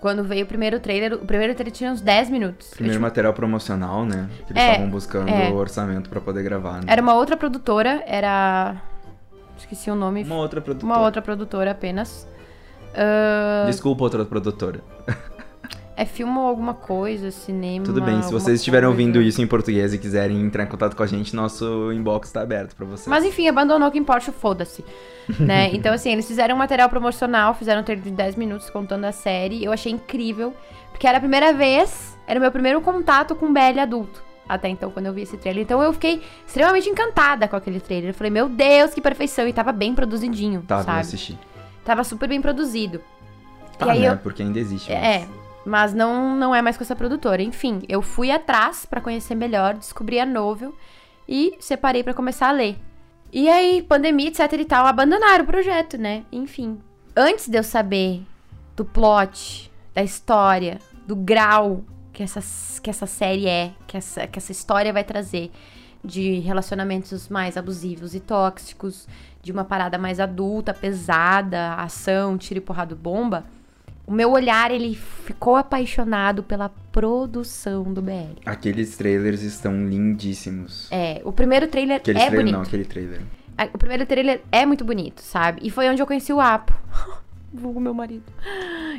[0.00, 2.70] Quando veio o primeiro trailer, o primeiro trailer tinha uns 10 minutos.
[2.70, 4.28] Primeiro material promocional, né?
[4.46, 5.50] Que eles É, estavam buscando é.
[5.50, 6.84] orçamento pra poder gravar, né?
[6.86, 8.76] Era uma outra produtora, era.
[9.58, 10.24] Esqueci o nome.
[10.24, 10.92] Uma outra produtora.
[10.92, 12.26] Uma outra produtora apenas.
[12.94, 14.80] Ah, Desculpa, outra produtora.
[15.96, 17.84] é filme ou alguma coisa, cinema.
[17.84, 19.00] Tudo bem, se vocês estiverem coisa.
[19.02, 22.42] ouvindo isso em português e quiserem entrar em contato com a gente, nosso inbox tá
[22.42, 23.06] aberto pra vocês.
[23.06, 24.84] Mas enfim, abandonou que importa, foda-se.
[25.40, 25.70] né?
[25.76, 29.12] Então, assim, eles fizeram um material promocional, fizeram um trailer de 10 minutos contando a
[29.12, 29.64] série.
[29.64, 30.54] Eu achei incrível,
[30.90, 34.22] porque era a primeira vez, era o meu primeiro contato com BL adulto.
[34.48, 35.62] Até então, quando eu vi esse trailer.
[35.62, 38.10] Então eu fiquei extremamente encantada com aquele trailer.
[38.10, 39.48] Eu falei, meu Deus, que perfeição.
[39.48, 41.00] E tava bem produzidinho, vou sabe?
[41.00, 41.38] assistir.
[41.84, 43.00] Tava super bem produzido.
[43.78, 44.12] Tá, e aí né?
[44.12, 44.92] eu, Porque ainda existe.
[44.92, 45.45] É, mas
[45.92, 47.42] não, não é mais com essa produtora.
[47.42, 50.74] Enfim, eu fui atrás pra conhecer melhor, descobri a novel
[51.28, 52.78] e separei pra começar a ler.
[53.32, 56.24] E aí, pandemia, etc e tal, abandonaram o projeto, né?
[56.30, 56.78] Enfim.
[57.16, 58.22] Antes de eu saber
[58.76, 62.40] do plot, da história, do grau que essa,
[62.80, 65.50] que essa série é, que essa, que essa história vai trazer
[66.02, 69.06] de relacionamentos mais abusivos e tóxicos,
[69.42, 73.44] de uma parada mais adulta, pesada, ação, tiro e porrada bomba,
[74.06, 78.38] o meu olhar, ele ficou apaixonado pela produção do BL.
[78.44, 80.88] Aqueles trailers estão lindíssimos.
[80.90, 82.54] É, o primeiro trailer Aqueles é trailer bonito.
[82.54, 83.20] não, aquele trailer.
[83.72, 85.60] O primeiro trailer é muito bonito, sabe?
[85.64, 86.74] E foi onde eu conheci o Apo.
[87.52, 88.24] Vulgo meu marido.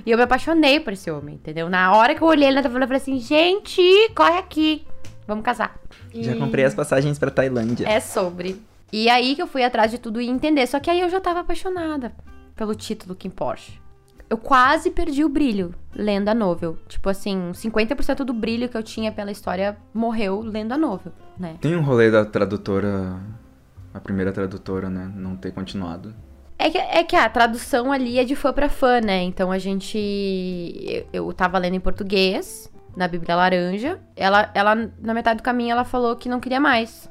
[0.06, 1.70] E eu me apaixonei por esse homem, entendeu?
[1.70, 3.82] Na hora que eu olhei ele na tela, eu falei assim, gente,
[4.16, 4.86] corre aqui.
[5.28, 5.80] Vamos casar.
[6.14, 7.88] Já E comprei as passagens pra Tailândia.
[7.88, 8.60] É sobre.
[8.92, 10.66] E aí que eu fui atrás de tudo e entender.
[10.66, 12.12] Só que aí eu já tava apaixonada
[12.56, 13.74] pelo título Kim Porsche.
[14.30, 16.78] Eu quase perdi o brilho lendo a novel.
[16.88, 21.56] Tipo assim, 50% do brilho que eu tinha pela história morreu lendo a novel, né?
[21.62, 23.20] Tem um rolê da tradutora,
[23.94, 25.12] a primeira tradutora, né?
[25.16, 26.14] Não ter continuado.
[26.60, 29.24] É que, é que a tradução ali é de fã pra fã, né?
[29.24, 29.98] Então a gente.
[31.14, 34.00] Eu, eu tava lendo em português, na Bíblia Laranja.
[34.16, 37.10] Ela, ela, na metade do caminho, ela falou que não queria mais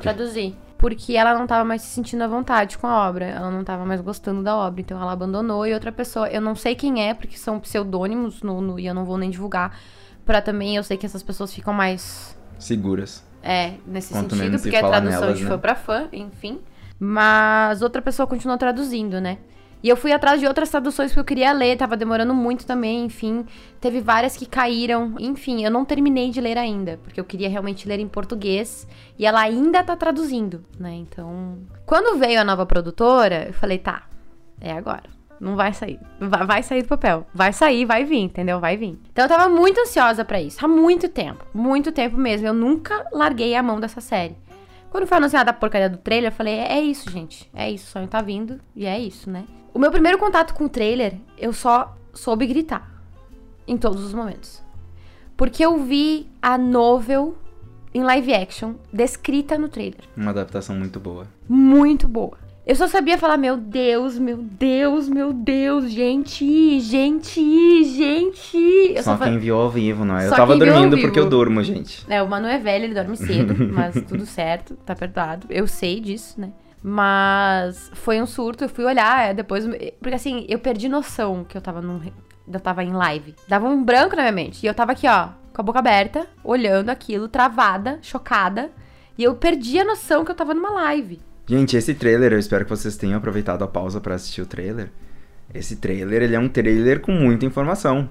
[0.00, 0.56] traduzir.
[0.80, 3.26] Porque ela não tava mais se sentindo à vontade com a obra.
[3.26, 4.80] Ela não tava mais gostando da obra.
[4.80, 6.26] Então ela abandonou e outra pessoa.
[6.30, 9.28] Eu não sei quem é, porque são pseudônimos no, no- e eu não vou nem
[9.28, 9.78] divulgar.
[10.24, 13.22] Pra também eu sei que essas pessoas ficam mais Seguras.
[13.42, 15.50] é, nesse Quanto sentido, porque é tradução nelas, de né?
[15.50, 16.60] fã pra fã, enfim.
[16.98, 19.36] Mas outra pessoa continuou traduzindo, né?
[19.82, 23.04] E eu fui atrás de outras traduções que eu queria ler, tava demorando muito também,
[23.04, 23.46] enfim.
[23.80, 25.14] Teve várias que caíram.
[25.18, 28.86] Enfim, eu não terminei de ler ainda, porque eu queria realmente ler em português.
[29.18, 30.94] E ela ainda tá traduzindo, né?
[30.94, 31.58] Então.
[31.86, 34.02] Quando veio a nova produtora, eu falei, tá,
[34.60, 35.20] é agora.
[35.40, 35.98] Não vai sair.
[36.20, 37.26] Vai, sair do papel.
[37.32, 38.60] Vai sair, vai vir, entendeu?
[38.60, 38.98] Vai vir.
[39.10, 40.62] Então eu tava muito ansiosa pra isso.
[40.62, 41.46] Há muito tempo.
[41.54, 42.46] Muito tempo mesmo.
[42.46, 44.36] Eu nunca larguei a mão dessa série.
[44.90, 47.48] Quando foi anunciada a porcaria do trailer, eu falei: é, isso, gente.
[47.54, 47.86] É isso.
[47.86, 48.60] O sonho tá vindo.
[48.74, 49.44] E é isso, né?
[49.72, 52.90] O meu primeiro contato com o trailer, eu só soube gritar.
[53.66, 54.62] Em todos os momentos.
[55.36, 57.38] Porque eu vi a novel
[57.94, 61.26] em live action descrita no trailer Uma adaptação muito boa.
[61.48, 62.36] muito boa.
[62.70, 68.56] Eu só sabia falar, meu Deus, meu Deus, meu Deus, gente, gente, gente.
[68.94, 70.28] Eu Só só quem viu ao vivo, não é?
[70.28, 72.06] Eu tava dormindo porque eu durmo, gente.
[72.08, 75.48] É, o Manu é velho, ele dorme cedo, mas tudo certo, tá perdoado.
[75.50, 76.52] Eu sei disso, né?
[76.80, 79.66] Mas foi um surto, eu fui olhar, é, depois.
[80.00, 82.00] Porque assim, eu perdi noção que eu tava num.
[82.46, 83.34] Eu tava em live.
[83.48, 84.64] Dava um branco na minha mente.
[84.64, 88.70] E eu tava aqui, ó, com a boca aberta, olhando aquilo, travada, chocada.
[89.18, 91.18] E eu perdi a noção que eu tava numa live.
[91.50, 94.88] Gente, esse trailer, eu espero que vocês tenham aproveitado a pausa pra assistir o trailer.
[95.52, 98.08] Esse trailer, ele é um trailer com muita informação.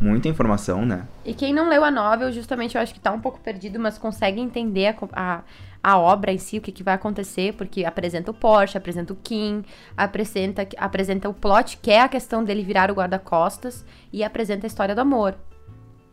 [0.00, 1.06] Muita informação, né?
[1.26, 3.98] E quem não leu a novel, justamente eu acho que tá um pouco perdido, mas
[3.98, 5.42] consegue entender a, a,
[5.82, 9.16] a obra em si, o que, que vai acontecer, porque apresenta o Porsche, apresenta o
[9.16, 9.62] Kim,
[9.94, 14.68] apresenta, apresenta o plot, que é a questão dele virar o guarda-costas, e apresenta a
[14.68, 15.34] história do amor.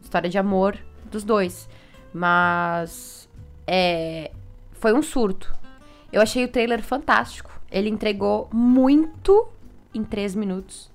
[0.02, 0.78] História de amor
[1.10, 1.69] dos dois.
[2.13, 3.30] Mas
[3.65, 4.32] é,
[4.74, 5.63] foi um surto.
[6.15, 7.51] Eu achei o trailer fantástico.
[7.69, 9.49] Ele entregou muito
[9.93, 10.89] em três minutos.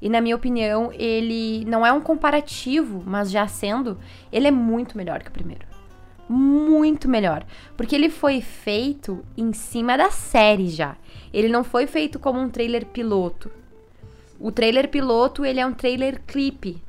[0.00, 3.98] E na minha opinião, ele não é um comparativo, mas já sendo,
[4.32, 5.66] ele é muito melhor que o primeiro.
[6.26, 7.44] muito melhor.
[7.76, 10.96] Porque ele foi feito em cima da série já.
[11.34, 13.52] Ele não foi feito como um trailer piloto.
[14.40, 16.82] O trailer piloto, ele é um trailer clipe,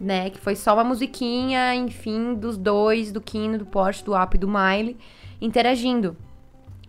[0.00, 0.30] né?
[0.30, 4.40] Que foi só uma musiquinha, enfim, dos dois, do Kino, do Porsche, do App e
[4.40, 4.96] do Miley,
[5.42, 6.16] interagindo.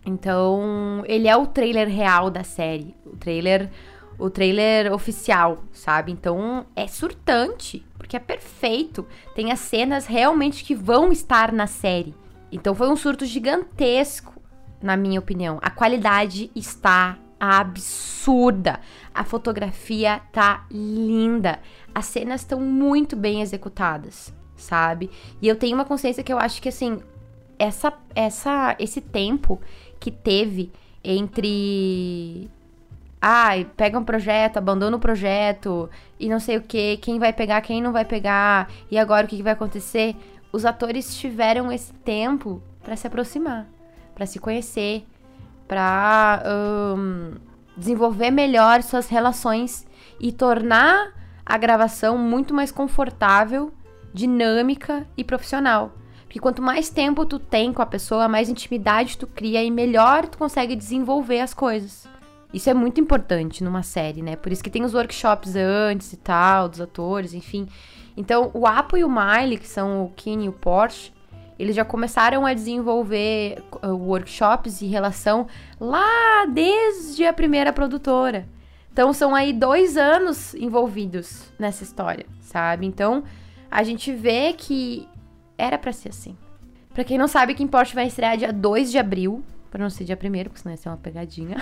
[0.04, 2.94] Então, ele é o trailer real da série.
[3.04, 3.70] O trailer
[4.20, 6.12] o trailer oficial, sabe?
[6.12, 9.06] Então é surtante, porque é perfeito.
[9.34, 12.14] Tem as cenas realmente que vão estar na série.
[12.52, 14.40] Então foi um surto gigantesco,
[14.82, 15.58] na minha opinião.
[15.62, 18.80] A qualidade está absurda.
[19.14, 21.58] A fotografia tá linda.
[21.94, 25.10] As cenas estão muito bem executadas, sabe?
[25.40, 27.00] E eu tenho uma consciência que eu acho que assim,
[27.60, 29.60] essa essa esse tempo
[30.00, 30.72] que teve
[31.04, 32.50] entre
[33.20, 37.60] ai, pega um projeto, abandona o projeto e não sei o que, quem vai pegar,
[37.60, 40.16] quem não vai pegar, e agora o que, que vai acontecer?
[40.50, 43.66] Os atores tiveram esse tempo para se aproximar,
[44.14, 45.04] para se conhecer,
[45.68, 46.42] para
[46.96, 47.34] um,
[47.76, 49.86] desenvolver melhor suas relações
[50.18, 51.12] e tornar
[51.44, 53.72] a gravação muito mais confortável,
[54.14, 55.92] dinâmica e profissional.
[56.30, 60.28] Porque quanto mais tempo tu tem com a pessoa, mais intimidade tu cria e melhor
[60.28, 62.06] tu consegue desenvolver as coisas.
[62.54, 64.36] Isso é muito importante numa série, né?
[64.36, 67.66] Por isso que tem os workshops antes e tal, dos atores, enfim.
[68.16, 71.12] Então, o Apo e o Miley, que são o Kine e o Porsche,
[71.58, 75.48] eles já começaram a desenvolver uh, workshops em relação
[75.80, 78.46] lá desde a primeira produtora.
[78.92, 82.86] Então, são aí dois anos envolvidos nessa história, sabe?
[82.86, 83.24] Então,
[83.68, 85.08] a gente vê que
[85.60, 86.36] era para ser assim.
[86.94, 90.04] Pra quem não sabe, Kim Porsche vai estrear dia 2 de abril, pra não ser
[90.04, 91.56] dia 1 porque senão ia ser uma pegadinha.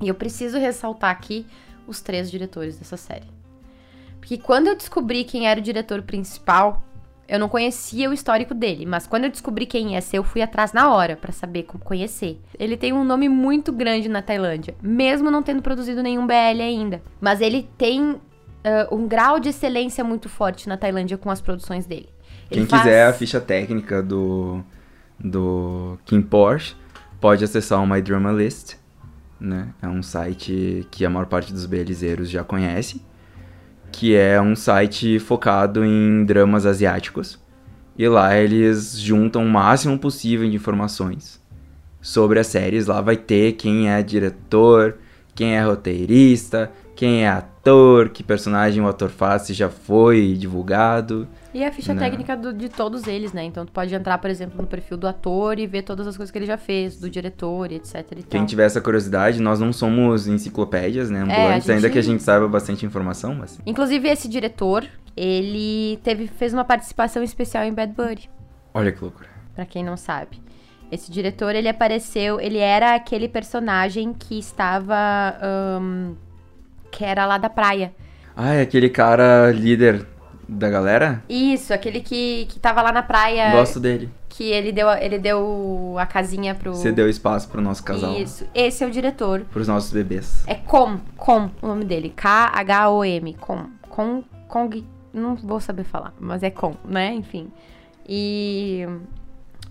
[0.00, 1.46] E eu preciso ressaltar aqui
[1.86, 3.26] os três diretores dessa série.
[4.20, 6.82] Porque quando eu descobri quem era o diretor principal,
[7.26, 10.42] eu não conhecia o histórico dele, mas quando eu descobri quem ia ser, eu fui
[10.42, 12.40] atrás na hora para saber como conhecer.
[12.58, 17.02] Ele tem um nome muito grande na Tailândia, mesmo não tendo produzido nenhum BL ainda.
[17.20, 18.20] Mas ele tem
[18.64, 22.08] uh, um grau de excelência muito forte na Tailândia com as produções dele.
[22.50, 22.82] Ele Quem faz...
[22.82, 24.62] quiser a ficha técnica do,
[25.18, 26.74] do Kim Porsche,
[27.20, 28.74] pode acessar o My Drama List,
[29.40, 29.68] né?
[29.82, 33.02] É um site que a maior parte dos belizeiros já conhece,
[33.90, 37.40] que é um site focado em dramas asiáticos.
[37.96, 41.40] E lá eles juntam o máximo possível de informações
[42.00, 42.86] sobre as séries.
[42.86, 44.96] Lá vai ter quem é diretor,
[45.34, 47.51] quem é roteirista, quem é ator,
[48.12, 51.28] que personagem o ator faz, se já foi divulgado.
[51.54, 52.00] E a ficha né?
[52.00, 53.44] técnica do, de todos eles, né?
[53.44, 56.32] Então tu pode entrar, por exemplo, no perfil do ator e ver todas as coisas
[56.32, 58.04] que ele já fez, do diretor e etc.
[58.16, 61.20] E Quem tiver essa curiosidade, nós não somos enciclopédias, né?
[61.20, 61.70] Ambulantes, é, gente...
[61.72, 63.60] ainda que a gente saiba bastante informação, mas.
[63.64, 64.84] Inclusive, esse diretor,
[65.16, 68.28] ele teve, fez uma participação especial em Bad Buddy.
[68.74, 69.28] Olha que loucura.
[69.54, 70.42] Pra quem não sabe.
[70.90, 75.38] Esse diretor, ele apareceu, ele era aquele personagem que estava.
[75.80, 76.14] Um,
[76.92, 77.92] que era lá da praia.
[78.36, 80.06] Ah, é aquele cara líder
[80.48, 81.24] da galera?
[81.28, 83.50] Isso, aquele que, que tava lá na praia.
[83.50, 84.10] Gosto dele.
[84.28, 86.74] Que ele deu, ele deu a casinha pro.
[86.74, 88.14] Você deu espaço pro nosso casal.
[88.14, 89.44] Isso, esse é o diretor.
[89.52, 90.44] Pros nossos bebês.
[90.46, 92.12] É Com, Com, o nome dele.
[92.14, 93.34] K-H-O-M.
[93.34, 93.66] Com.
[93.88, 94.22] Com.
[94.48, 94.86] Kong.
[95.12, 97.12] Não vou saber falar, mas é Com, né?
[97.12, 97.50] Enfim.
[98.08, 98.86] E.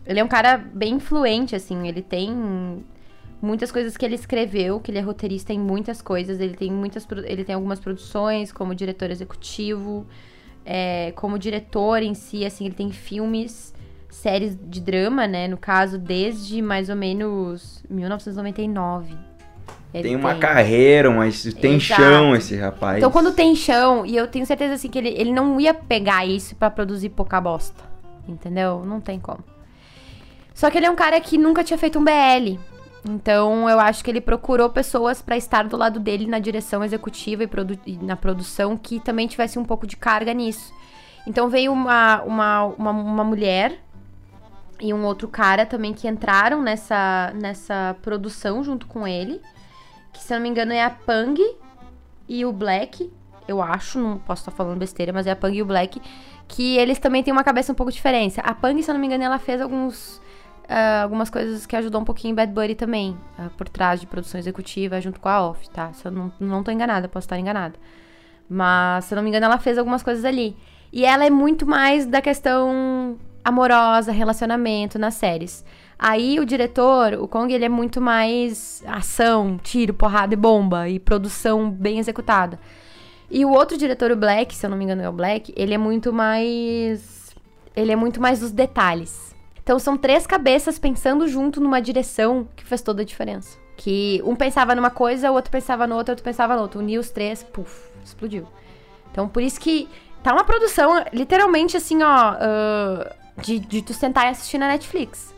[0.06, 1.88] Ele é um cara bem influente, assim.
[1.88, 2.84] Ele tem
[3.42, 6.40] muitas coisas que ele escreveu, que ele é roteirista em muitas coisas.
[6.40, 7.08] Ele tem muitas.
[7.26, 10.06] Ele tem algumas produções como diretor executivo
[10.66, 13.74] é, como diretor em si, assim, ele tem filmes,
[14.10, 15.48] séries de drama, né?
[15.48, 19.16] No caso, desde mais ou menos 1999.
[19.94, 20.40] Ele tem uma tem.
[20.40, 22.02] carreira, mas tem Exato.
[22.02, 22.98] chão esse rapaz.
[22.98, 26.26] Então, quando tem chão, e eu tenho certeza assim que ele, ele não ia pegar
[26.26, 27.84] isso para produzir pouca bosta.
[28.28, 28.86] Entendeu?
[28.86, 29.44] Não tem como.
[30.54, 32.58] Só que ele é um cara que nunca tinha feito um BL.
[33.04, 37.44] Então, eu acho que ele procurou pessoas para estar do lado dele na direção executiva
[37.44, 40.72] e, produ e, na produção que também tivesse um pouco de carga nisso.
[41.26, 43.80] Então, veio uma, uma, uma, uma, mulher
[44.80, 49.42] e um outro cara também que entraram nessa, nessa produção junto com ele.
[50.14, 51.40] Que, se não me engano, é a Pang
[52.30, 53.12] e o Black.
[53.48, 56.00] Eu acho, não posso estar falando besteira, mas é a Pang e o Black.
[56.48, 58.40] Que eles também têm uma cabeça um pouco diferente.
[58.44, 60.22] A Pang, se eu não me engano, ela fez alguns
[60.72, 64.40] uh, algumas coisas que ajudou um pouquinho Bad Buddy também, uh, por trás de produção
[64.40, 65.92] executiva, junto com a Off, tá?
[65.92, 67.76] Se eu não, não tô enganada, posso estar enganada.
[68.50, 70.56] Mas, se eu não me engano, ela fez algumas coisas ali.
[70.92, 75.64] E ela é muito mais da questão amorosa, relacionamento nas séries.
[75.98, 81.00] Aí o diretor, o Kong, ele é muito mais ação, tiro, porrada e bomba e
[81.00, 82.60] produção bem executada.
[83.30, 85.74] E o outro diretor, o Black, se eu não me engano é o Black, ele
[85.74, 87.34] é muito mais.
[87.74, 89.34] Ele é muito mais dos detalhes.
[89.64, 93.58] Então são três cabeças pensando junto numa direção que faz toda a diferença.
[93.78, 96.80] Que um pensava numa coisa, o outro pensava no outro, outro pensava no outro.
[96.80, 98.48] Uniu os três, puf, explodiu.
[99.12, 99.88] Então por isso que
[100.24, 105.34] tá uma produção, literalmente assim, ó, uh, de, de tu sentar e assistir na Netflix.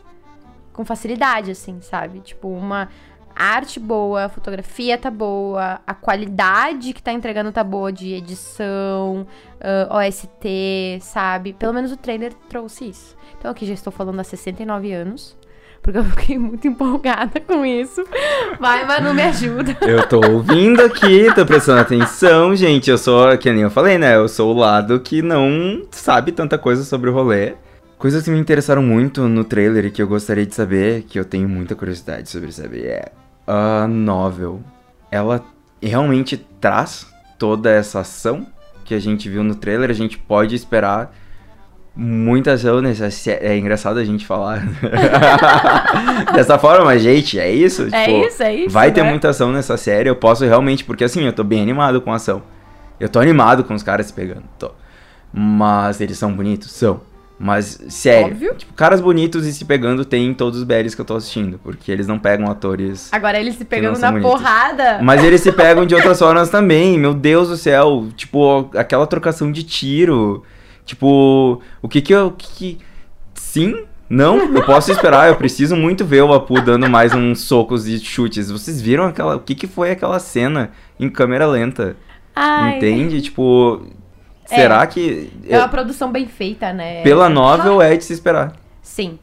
[0.72, 2.20] Com facilidade, assim, sabe?
[2.20, 2.88] Tipo, uma
[3.34, 9.26] arte boa, a fotografia tá boa, a qualidade que tá entregando tá boa de edição,
[9.60, 11.52] uh, OST, sabe?
[11.52, 13.16] Pelo menos o trailer trouxe isso.
[13.38, 15.36] Então aqui já estou falando há 69 anos.
[15.82, 18.02] Porque eu fiquei muito empolgada com isso.
[18.58, 19.76] Vai, Manu, me ajuda.
[19.86, 22.90] Eu tô ouvindo aqui, tô prestando atenção, gente.
[22.90, 24.16] Eu sou, que nem eu falei, né?
[24.16, 27.52] Eu sou o lado que não sabe tanta coisa sobre o rolê.
[27.98, 31.24] Coisas que me interessaram muito no trailer e que eu gostaria de saber, que eu
[31.24, 33.12] tenho muita curiosidade sobre saber, é
[33.46, 34.62] a novel.
[35.10, 35.44] Ela
[35.82, 37.06] realmente traz
[37.38, 38.46] toda essa ação
[38.84, 39.90] que a gente viu no trailer.
[39.90, 41.14] A gente pode esperar
[41.96, 43.46] muita ação nessa série.
[43.46, 44.62] É engraçado a gente falar
[46.34, 47.88] dessa forma, mas, gente, é isso.
[47.92, 48.70] É tipo, isso, é isso.
[48.70, 49.10] Vai ter né?
[49.10, 50.08] muita ação nessa série.
[50.08, 52.42] Eu posso realmente, porque assim, eu tô bem animado com a ação.
[52.98, 54.44] Eu tô animado com os caras se pegando.
[54.58, 54.70] Tô.
[55.32, 56.70] Mas eles são bonitos?
[56.72, 57.00] São.
[57.38, 58.54] Mas, sério, Óbvio.
[58.54, 61.58] tipo, caras bonitos e se pegando tem em todos os BLs que eu tô assistindo.
[61.62, 63.12] Porque eles não pegam atores.
[63.12, 64.30] Agora eles se pegando na bonitos.
[64.30, 65.00] porrada.
[65.02, 66.96] Mas eles se pegam de outras formas também.
[66.98, 68.06] Meu Deus do céu.
[68.16, 70.44] Tipo, aquela trocação de tiro.
[70.86, 72.30] Tipo, o que que eu.
[72.30, 72.78] Que que...
[73.34, 73.84] Sim?
[74.08, 74.38] Não?
[74.54, 75.28] Eu posso esperar.
[75.28, 78.48] Eu preciso muito ver o Apu dando mais uns socos e chutes.
[78.50, 79.36] Vocês viram aquela.
[79.36, 80.70] O que que foi aquela cena
[81.00, 81.96] em câmera lenta?
[82.36, 83.20] Ai, Entende?
[83.22, 83.82] Tipo.
[84.50, 84.56] É.
[84.56, 85.32] Será que.
[85.48, 87.02] É uma produção bem feita, né?
[87.02, 88.54] Pela novel é de se esperar.
[88.82, 89.18] Sim.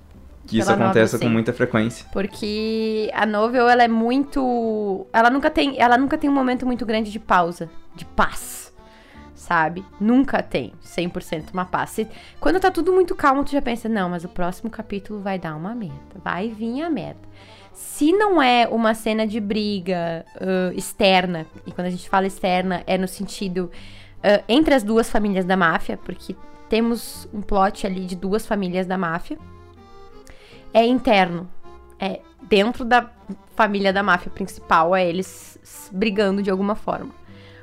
[0.48, 2.06] Que isso Pela novel, aconteça com muita frequência.
[2.12, 5.06] Porque a novel, ela é muito...
[5.14, 8.74] Ela nunca tem, ela nunca tem um momento muito grande de pausa, de paz,
[9.34, 9.86] sabe?
[10.00, 11.92] Nunca tem 100% uma paz.
[11.92, 12.08] Se-
[12.40, 15.56] Quando tá tudo muito calmo, tu já pensa, não, mas o próximo capítulo vai dar
[15.56, 15.96] uma merda.
[16.22, 17.22] Vai vir a merda.
[17.72, 22.84] Se não é uma cena de briga ãh, externa, e quando a gente fala externa,
[22.86, 23.72] é no sentido
[24.24, 26.36] ãh, entre as duas famílias da máfia, porque
[26.70, 29.38] temos um plot ali de duas famílias da máfia,
[30.74, 31.50] é interno.
[32.00, 33.10] É dentro da
[33.56, 35.60] família da máfia principal, é eles
[35.92, 37.12] brigando de alguma forma.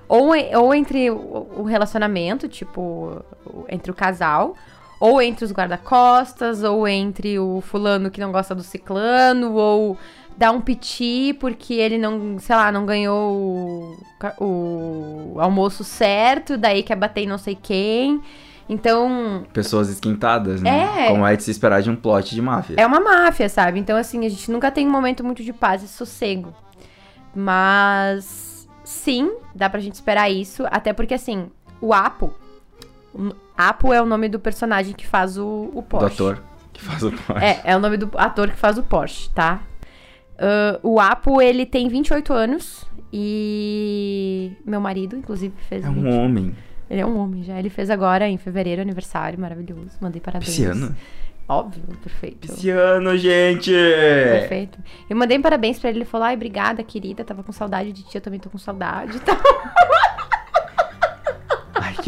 [0.09, 3.23] Ou, e- ou entre o relacionamento, tipo,
[3.69, 4.55] entre o casal,
[5.01, 9.99] ou entre os guarda-costas, ou entre o fulano que não gosta do ciclano, ou
[10.39, 13.99] dá um piti porque ele não, sei lá, não ganhou
[14.39, 18.23] o, o almoço certo, daí quer bater em não sei quem.
[18.69, 21.07] Então, Pessoas esquentadas, né?
[21.07, 21.09] É.
[21.09, 22.77] Como é de se esperar de um plot de máfia.
[22.79, 23.81] é uma máfia, sabe?
[23.81, 26.55] Então, assim, a gente nunca tem um momento muito de paz e sossego.
[27.35, 30.65] Mas, sim, dá pra gente esperar isso.
[30.71, 32.33] Até porque, assim, o Apo.
[33.15, 36.15] o Apo é o nome do personagem que faz o, o do Porsche.
[36.15, 37.43] ator que faz o plot.
[37.43, 39.61] É, é o nome do ator que faz o Porsche, tá?
[40.39, 42.87] Ah, o Apo, ele tem 28 anos.
[43.13, 45.85] E meu marido, inclusive, fez.
[45.85, 46.15] É um 20.
[46.15, 46.55] homem.
[46.91, 47.59] Ele é um homem já.
[47.59, 49.91] Ele fez agora, em fevereiro, aniversário maravilhoso.
[50.01, 50.51] Mandei parabéns.
[50.51, 50.95] Pisciano?
[51.49, 52.47] Óbvio, perfeito.
[52.47, 53.73] Pisciano, gente!
[53.73, 54.79] Perfeito.
[55.09, 58.17] Eu mandei parabéns pra ele, ele falou, ai, obrigada, querida, tava com saudade de ti,
[58.17, 59.19] eu também tô com saudade.
[59.25, 59.35] Tá?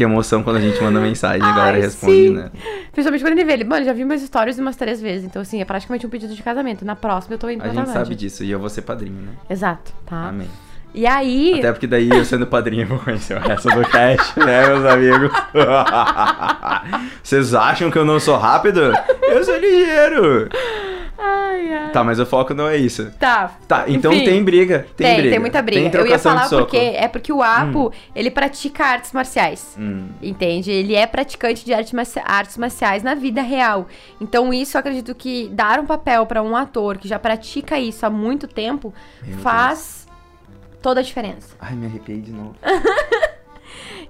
[0.01, 2.29] Que emoção quando a gente manda mensagem e a Ai, galera responde, sim.
[2.33, 2.49] né?
[2.91, 5.61] Principalmente quando ele vê ele, mano, já vi meus stories umas três vezes, então assim,
[5.61, 6.83] é praticamente um pedido de casamento.
[6.83, 8.03] Na próxima eu tô indo A pra gente Tailândia.
[8.03, 9.33] sabe disso e eu vou ser padrinho, né?
[9.47, 10.29] Exato, tá?
[10.29, 10.47] Amém.
[10.93, 14.37] E aí, Até porque daí eu sendo padrinho eu vou conhecer o resto do cast,
[14.39, 15.31] né, meus amigos?
[17.23, 18.93] Vocês acham que eu não sou rápido?
[19.23, 20.49] Eu sou ligeiro!
[21.17, 21.91] ai, ai.
[21.91, 23.11] Tá, mas o foco não é isso.
[23.19, 23.51] Tá.
[23.67, 24.25] Tá, então Enfim.
[24.25, 24.85] tem briga.
[24.97, 25.29] Tem, Tem, briga.
[25.29, 25.89] tem muita briga.
[25.89, 29.75] Tem eu ia falar porque é porque o Apo, ele pratica artes marciais.
[29.79, 30.07] Hum.
[30.21, 30.71] Entende?
[30.71, 33.87] Ele é praticante de artes, marci- artes marciais na vida real.
[34.19, 38.03] Então, isso eu acredito que dar um papel pra um ator que já pratica isso
[38.05, 40.00] há muito tempo Meu faz
[40.81, 41.55] toda a diferença.
[41.59, 42.55] Ai, me arrepiei de novo.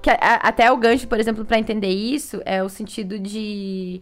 [0.01, 4.01] Que a- a- até o gancho, por exemplo, pra entender isso é o sentido de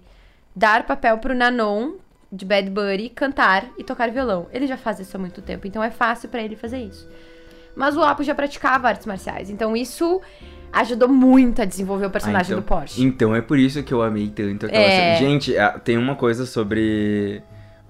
[0.56, 1.96] dar papel pro Nanon
[2.32, 4.48] de Bad Bunny cantar e tocar violão.
[4.54, 7.06] Ele já faz isso há muito tempo, então é fácil pra ele fazer isso.
[7.76, 10.22] Mas o Apo já praticava artes marciais, então isso
[10.72, 13.04] ajudou muito a desenvolver o personagem Ah, do Porsche.
[13.04, 15.18] Então é por isso que eu amei tanto aquela É.
[15.18, 15.30] cena.
[15.30, 17.42] Gente, ah, tem uma coisa sobre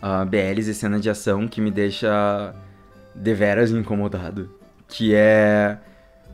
[0.01, 2.55] ah, BLs e cena de ação que me deixa
[3.13, 4.57] deveras incomodado.
[4.89, 5.77] Que é.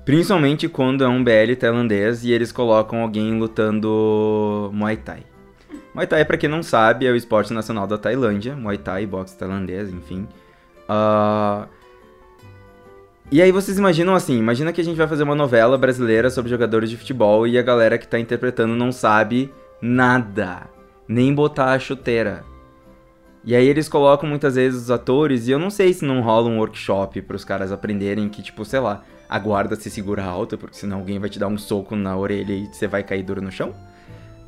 [0.06, 5.24] Principalmente quando é um BL tailandês e eles colocam alguém lutando Muay Thai.
[5.94, 8.56] Muay Thai, pra quem não sabe, é o esporte nacional da Tailândia.
[8.56, 10.28] Muay Thai, boxe tailandês, enfim.
[10.88, 11.68] Ah,
[13.32, 16.50] E aí vocês imaginam assim, imagina que a gente vai fazer uma novela brasileira sobre
[16.50, 19.52] jogadores de futebol e a galera que tá interpretando não sabe
[19.82, 20.70] nada,
[21.08, 22.44] nem botar a chuteira.
[23.46, 26.50] E aí eles colocam muitas vezes os atores, e eu não sei se não rola
[26.50, 30.58] um workshop para os caras aprenderem que, tipo, sei lá, a guarda se segura alta,
[30.58, 33.44] porque senão alguém vai te dar um soco na orelha e você vai cair duro
[33.44, 33.72] no chão.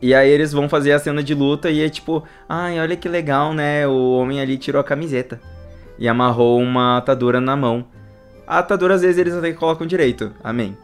[0.02, 3.08] E aí eles vão fazer a cena de luta e é tipo, ai, olha que
[3.08, 3.88] legal, né?
[3.88, 5.40] O homem ali tirou a camiseta
[6.00, 7.86] e amarrou uma atadura na mão.
[8.48, 10.78] A atadura às vezes eles até colocam direito, amém.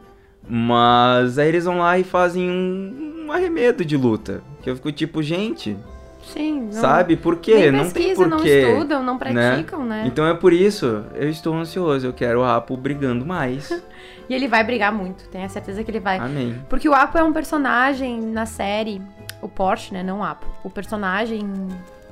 [0.47, 4.43] Mas aí eles vão lá e fazem um, um arremedo de luta.
[4.61, 5.77] Que eu fico tipo, gente,
[6.23, 6.69] Sim.
[6.71, 7.15] Não, sabe?
[7.17, 7.55] Por quê?
[7.55, 8.61] Nem não tem pesquisam, não porquê.
[8.61, 10.03] estudam, não praticam, né?
[10.07, 13.69] Então é por isso, eu estou ansioso, eu quero o Apo brigando mais.
[14.29, 16.17] E ele vai brigar muito, tenho a certeza que ele vai.
[16.17, 16.57] Amém.
[16.69, 19.01] Porque o Apo é um personagem na série,
[19.41, 20.01] o Porsche, né?
[20.01, 20.47] Não o Apo.
[20.63, 21.41] O personagem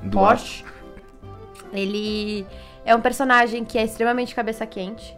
[0.04, 0.66] Do Porsche,
[1.72, 2.46] ele
[2.86, 5.16] é um personagem que é extremamente cabeça quente,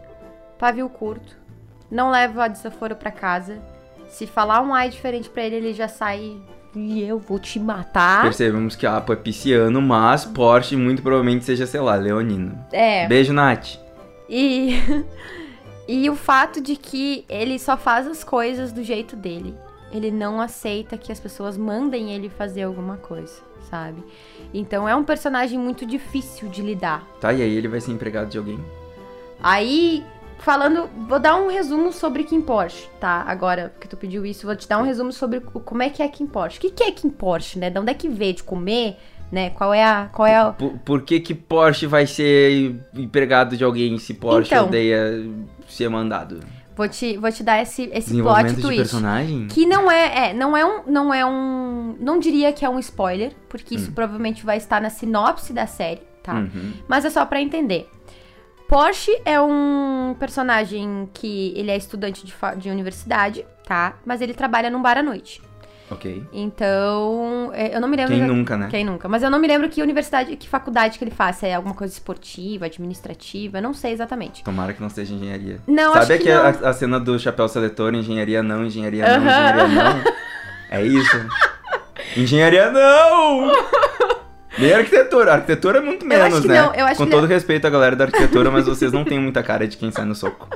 [0.56, 1.36] pavio curto,
[1.90, 3.58] não leva desaforo pra casa.
[4.08, 6.40] Se falar um ai diferente pra ele, ele já sai
[6.74, 8.22] e eu vou te matar.
[8.22, 12.58] Percebemos que Apo é pisciano, mas Porsche muito provavelmente seja, sei lá, leonino.
[12.72, 13.06] É.
[13.06, 13.78] Beijo, Nath.
[14.28, 14.80] E
[15.86, 19.54] e o fato de que ele só faz as coisas do jeito dele.
[19.92, 24.02] Ele não aceita que as pessoas mandem ele fazer alguma coisa, sabe?
[24.52, 27.06] Então é um personagem muito difícil de lidar.
[27.20, 28.58] Tá, e aí ele vai ser empregado de alguém?
[29.40, 30.04] Aí,
[30.38, 33.24] falando, vou dar um resumo sobre Kim Porsche, tá?
[33.26, 36.08] Agora que tu pediu isso, vou te dar um resumo sobre como é que é
[36.08, 36.58] Kim Porsche.
[36.58, 37.70] O que, que é Kim Porsche, né?
[37.70, 38.96] De onde é que veio de comer,
[39.32, 39.50] né?
[39.50, 40.08] Qual é a.
[40.12, 40.52] Qual é a.
[40.52, 44.66] Por, por que que Porsche vai ser empregado de alguém se Porsche Então.
[44.66, 45.24] odeia
[45.68, 46.40] ser mandado?
[46.76, 48.76] Vou te, vou te dar esse, esse plot twist.
[48.76, 49.46] personagem?
[49.46, 52.80] Que não é, é, não é um, não é um, não diria que é um
[52.80, 56.34] spoiler, porque isso provavelmente vai estar na sinopse da série, tá?
[56.34, 56.72] Uhum.
[56.88, 57.88] Mas é só pra entender.
[58.68, 63.96] Porsche é um personagem que ele é estudante de, de universidade, tá?
[64.04, 65.42] Mas ele trabalha num bar à noite.
[65.90, 66.24] Ok.
[66.32, 68.14] Então, é, eu não me lembro.
[68.14, 68.68] Quem nunca, né?
[68.70, 69.06] Quem nunca?
[69.06, 71.36] Mas eu não me lembro que universidade, que faculdade que ele faz.
[71.36, 74.42] Se é alguma coisa esportiva, administrativa, eu não sei exatamente.
[74.42, 75.60] Tomara que não seja engenharia.
[75.66, 76.68] Não, Sabe acho que aqui a, não.
[76.68, 80.12] a cena do chapéu seletor, engenharia não, engenharia não, Aham, engenharia não?
[80.70, 81.16] É isso.
[82.16, 83.52] engenharia não!
[84.58, 85.32] Nem arquitetura.
[85.34, 86.62] Arquitetura é muito Eu acho menos, que né?
[86.62, 87.28] não, eu acho Com que todo não.
[87.28, 90.14] respeito à galera da arquitetura, mas vocês não têm muita cara de quem sai no
[90.14, 90.48] soco.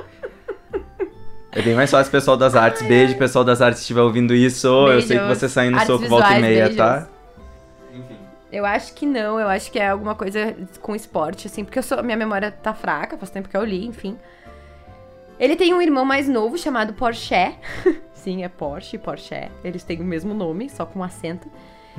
[1.51, 2.81] É bem mais fácil, pessoal das artes.
[2.83, 4.67] Beijo, pessoal das artes, se estiver ouvindo isso.
[4.67, 5.37] Eu sei que Beijos.
[5.39, 6.77] você sai no Artes soco volta e visuais, meia, beijos.
[6.77, 7.07] tá?
[7.93, 8.17] Enfim.
[8.51, 11.83] Eu acho que não, eu acho que é alguma coisa com esporte, assim, porque eu
[11.83, 14.15] sou, minha memória tá fraca, faz tempo que eu li, enfim.
[15.39, 17.55] Ele tem um irmão mais novo chamado Porsche.
[18.13, 19.49] Sim, é Porsche e Porsche.
[19.63, 21.49] Eles têm o mesmo nome, só com acento.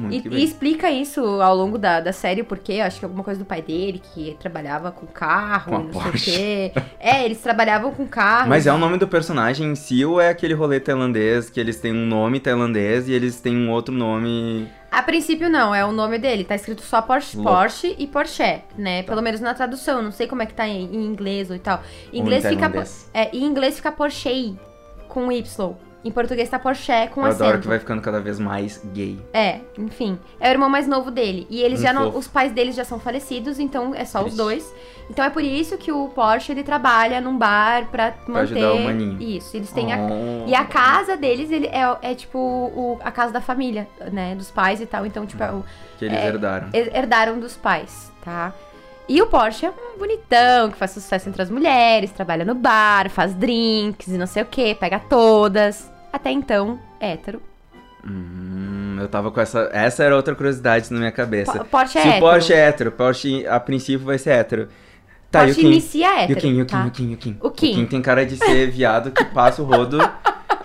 [0.09, 3.45] E, e explica isso ao longo da, da série, porque acho que alguma coisa do
[3.45, 6.31] pai dele, que trabalhava com carro, Com e não Porsche.
[6.31, 6.83] sei o quê.
[7.01, 8.49] É, eles trabalhavam com carro.
[8.49, 11.81] Mas é o nome do personagem em si ou é aquele rolê tailandês que eles
[11.81, 14.69] têm um nome tailandês e eles têm um outro nome.
[14.91, 17.53] A princípio não, é o nome dele, tá escrito só Porsche, Louco.
[17.53, 19.03] Porsche e Porsche, né?
[19.05, 21.61] Pelo menos na tradução, não sei como é que tá em, em inglês ou e
[21.61, 21.81] tal.
[22.13, 22.85] Em Ou em inglês fica
[23.15, 24.57] é, em inglês fica Porsche
[25.09, 25.77] com Y.
[26.03, 27.45] Em português tá Porsche com Eu acento.
[27.45, 29.19] adoro que vai ficando cada vez mais gay.
[29.35, 30.19] É, enfim.
[30.41, 31.47] É o irmão mais novo dele.
[31.51, 32.05] E eles Um já não.
[32.07, 32.19] fofo.
[32.19, 34.37] Os pais deles já são falecidos, então é só os Triste.
[34.39, 34.75] dois.
[35.11, 38.41] Então é por isso que o Porsche ele trabalha num bar pra manter.
[38.55, 39.21] ajudar o maninho.
[39.21, 39.55] Isso.
[39.57, 39.99] Eles têm a.
[39.99, 40.49] Oh.
[40.49, 44.35] E a casa deles ele é, é tipo o, a casa da família, né?
[44.35, 45.05] Dos pais e tal.
[45.05, 45.63] Então, tipo, é o,
[45.99, 46.69] Que eles é, herdaram.
[46.73, 48.55] her- herdaram dos pais, tá?
[49.13, 53.11] E o Porsche é um bonitão, que faz sucesso entre as mulheres, trabalha no bar,
[53.11, 55.91] faz drinks e não sei o que, pega todas.
[56.13, 57.43] Até então, hétero.
[58.07, 59.69] Hum, eu tava com essa.
[59.73, 61.59] Essa era outra curiosidade na minha cabeça.
[61.59, 62.21] Po- Porsche é Se o hétero.
[62.31, 64.69] Porsche é hétero, Porsche a princípio vai ser hétero.
[65.29, 65.67] Tá, o Porsche Kim?
[65.73, 66.85] inicia E o hétero, Kim, o Kim, tá?
[66.85, 67.39] e o Kim, o Kim?
[67.41, 67.87] O Kim.
[67.87, 69.99] tem cara de ser viado que passa o rodo.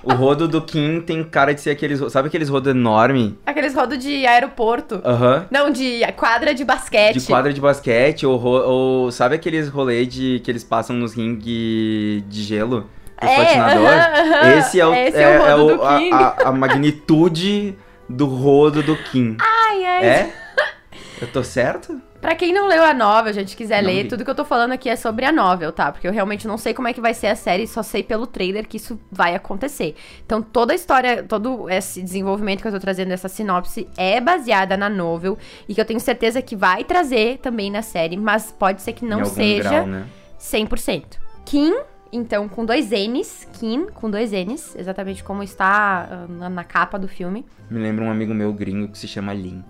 [0.05, 1.99] O rodo do Kim tem cara de ser aqueles.
[2.11, 3.37] Sabe aqueles rodos enorme?
[3.45, 5.01] Aqueles rodos de aeroporto.
[5.03, 5.47] Aham.
[5.49, 7.17] Não, de quadra de basquete.
[7.19, 12.23] De quadra de basquete, ou, ou sabe aqueles rolês de, que eles passam nos ringue
[12.29, 12.87] de gelo?
[13.21, 14.57] Os É, patinadores?
[14.59, 16.13] Esse é o, Esse é o rodo do a- King.
[16.13, 17.75] A, a magnitude
[18.07, 19.37] do rodo do Kim.
[19.39, 20.05] Ai, ai.
[20.05, 20.33] É?
[21.21, 21.99] Eu tô certo?
[22.25, 24.09] Pra quem não leu a novel, gente quiser Não ler, li.
[24.09, 25.91] tudo que eu tô falando aqui é sobre a novel, tá?
[25.91, 28.25] Porque eu realmente não sei como é que vai ser a série, só sei pelo
[28.25, 29.93] trailer que isso vai acontecer.
[30.25, 34.75] Então toda a história, todo esse desenvolvimento que eu tô trazendo essa sinopse é baseada
[34.75, 35.37] na novel
[35.69, 39.05] e que eu tenho certeza que vai trazer também na série, mas pode ser que
[39.05, 40.07] não seja grau, né?
[40.39, 41.19] 100%.
[41.45, 41.75] Kim,
[42.11, 46.97] então com dois N's, Kim com dois N's, exatamente como está ah, na, na capa
[46.97, 47.45] do filme.
[47.69, 49.63] Me lembra um amigo meu gringo que se chama Lin.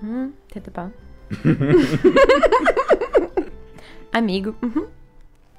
[0.00, 0.92] Hum, tenta.
[4.12, 4.54] Amigo.
[4.62, 4.86] Uhum.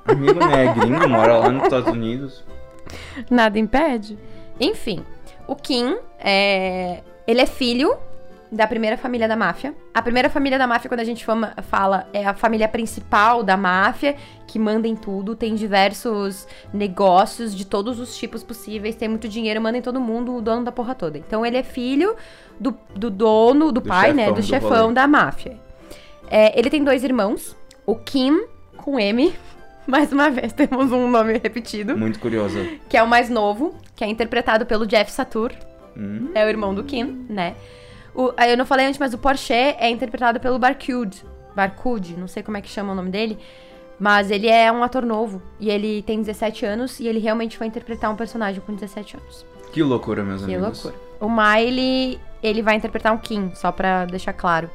[0.06, 0.66] Amigo, né?
[0.66, 2.44] É gringo, mora lá nos Estados Unidos.
[3.30, 4.18] Nada impede.
[4.60, 5.06] Enfim,
[5.48, 7.02] o Kim é.
[7.28, 7.96] Ele é filho
[8.52, 9.74] da primeira família da máfia.
[9.94, 13.56] A primeira família da máfia, quando a gente fama- fala, é a família principal da
[13.56, 19.30] máfia, que manda em tudo, tem diversos negócios de todos os tipos possíveis, tem muito
[19.30, 21.18] dinheiro, manda em todo mundo, o dono da porra toda.
[21.18, 22.16] Então ele é filho
[22.62, 24.28] do, do dono, do, Do pai, né?
[24.28, 24.94] Do do chefão rolê.
[24.94, 25.58] da máfia.
[26.30, 28.46] É, ele tem dois irmãos, o Kim
[28.78, 29.34] com M.
[29.88, 32.58] Mais uma vez, temos um nome repetido Muito curioso.
[32.88, 35.52] que é o mais novo, que é interpretado pelo Jeff Satur,
[35.98, 37.54] Hum, é o irmão do Kim, né?
[38.16, 41.22] O, aí eu não falei antes, mas o Porsche é interpretado pelo Barcud.
[41.54, 43.38] Barcud, não sei como é que chama o nome dele.
[44.00, 45.42] Mas ele é um ator novo.
[45.60, 49.46] E ele tem 17 anos e ele realmente vai interpretar um personagem com 17 anos.
[49.74, 50.84] que loucura, meus Que amigos.
[50.86, 51.04] loucura.
[51.20, 54.70] O Miley, ele vai interpretar um Kim, só pra deixar claro.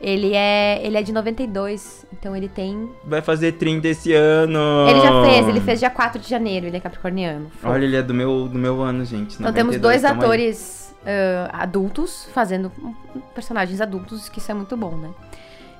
[0.00, 2.90] Ele é, ele é de 92, então ele tem.
[3.04, 4.88] Vai fazer 30 esse ano.
[4.88, 7.50] Ele já fez, ele fez dia 4 de janeiro, ele é capricorniano.
[7.62, 9.34] Olha, ele é do meu, do meu ano, gente.
[9.34, 12.70] Então temos 92, dois atores ah, adultos fazendo
[13.34, 15.10] personagens adultos, que isso é muito bom, né?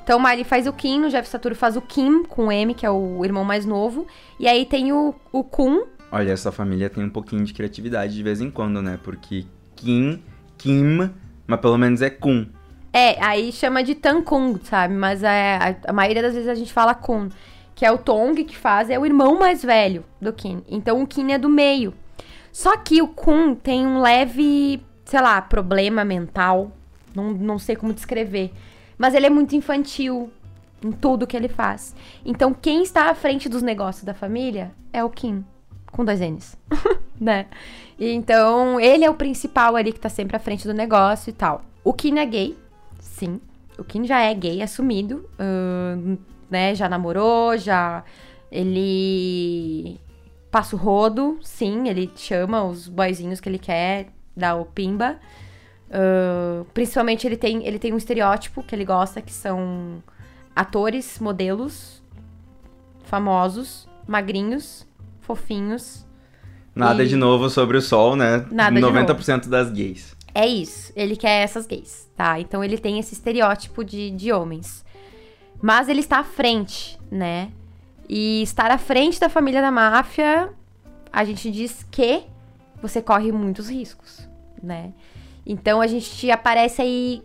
[0.02, 2.74] Então o Miley faz o Kim, o Jeff Satur faz o Kim com o M,
[2.74, 4.06] que é o irmão mais novo.
[4.38, 5.84] E aí tem o, o Kun.
[6.10, 8.98] Olha, essa família tem um pouquinho de criatividade de vez em quando, né?
[9.02, 9.44] Porque
[9.76, 10.22] Kim,
[10.56, 11.10] Kim,
[11.50, 12.46] mas pelo menos é Kun.
[12.92, 14.94] É, aí chama de Tan Kung, sabe?
[14.94, 17.28] Mas é, a, a maioria das vezes a gente fala Kun.
[17.74, 20.62] Que é o Tong que faz, é o irmão mais velho do Kim.
[20.68, 21.94] Então o Kim é do meio.
[22.52, 26.72] Só que o Kun tem um leve, sei lá, problema mental.
[27.14, 28.52] Não, não sei como descrever.
[28.98, 30.30] Mas ele é muito infantil
[30.84, 31.94] em tudo que ele faz.
[32.24, 35.44] Então quem está à frente dos negócios da família é o Kim.
[35.92, 36.56] Com dois N's.
[37.20, 37.46] né?
[37.98, 41.32] E Então ele é o principal ali que tá sempre à frente do negócio e
[41.32, 41.62] tal.
[41.84, 42.56] O Kim é gay.
[42.98, 43.40] Sim.
[43.78, 45.28] O Kim já é gay, assumido.
[46.50, 46.74] né?
[46.74, 48.04] Já namorou, já.
[48.50, 49.98] Ele.
[50.50, 51.88] Passa o rodo, sim.
[51.88, 55.18] Ele chama os boyzinhos que ele quer, dá o pimba.
[55.90, 60.02] Ahn, principalmente ele tem, ele tem um estereótipo que ele gosta, que são
[60.54, 62.02] atores, modelos,
[63.04, 64.86] famosos, magrinhos,
[65.30, 66.04] fofinhos.
[66.74, 68.44] Nada E- de novo sobre o sol, né?
[68.50, 70.16] Nada de 90% das gays.
[70.34, 70.92] É isso.
[70.96, 72.38] Ele quer essas gays, tá?
[72.40, 74.84] Então ele tem esse estereótipo de, de homens.
[75.62, 77.50] Mas ele está à frente, né?
[78.08, 80.50] E estar à frente da família da máfia,
[81.12, 82.22] a gente diz que
[82.82, 84.28] você corre muitos riscos,
[84.62, 84.92] né?
[85.46, 87.22] Então a gente aparece aí.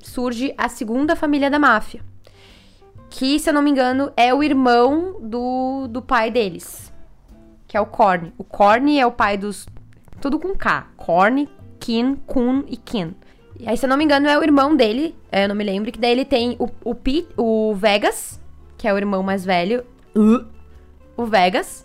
[0.00, 2.00] Surge a segunda família da máfia.
[3.08, 6.92] Que, se eu não me engano, é o irmão do, do pai deles.
[7.74, 8.32] Que é o Korn.
[8.38, 9.66] O Korn é o pai dos.
[10.20, 10.86] Tudo com K.
[10.96, 11.48] Korn,
[11.80, 13.16] Kin, Kun e Kin.
[13.58, 15.64] E aí, se eu não me engano, é o irmão dele, é, eu não me
[15.64, 18.40] lembro, que daí ele tem o, o, Pete, o Vegas,
[18.78, 19.84] que é o irmão mais velho.
[20.14, 20.46] Uh,
[21.16, 21.84] o Vegas.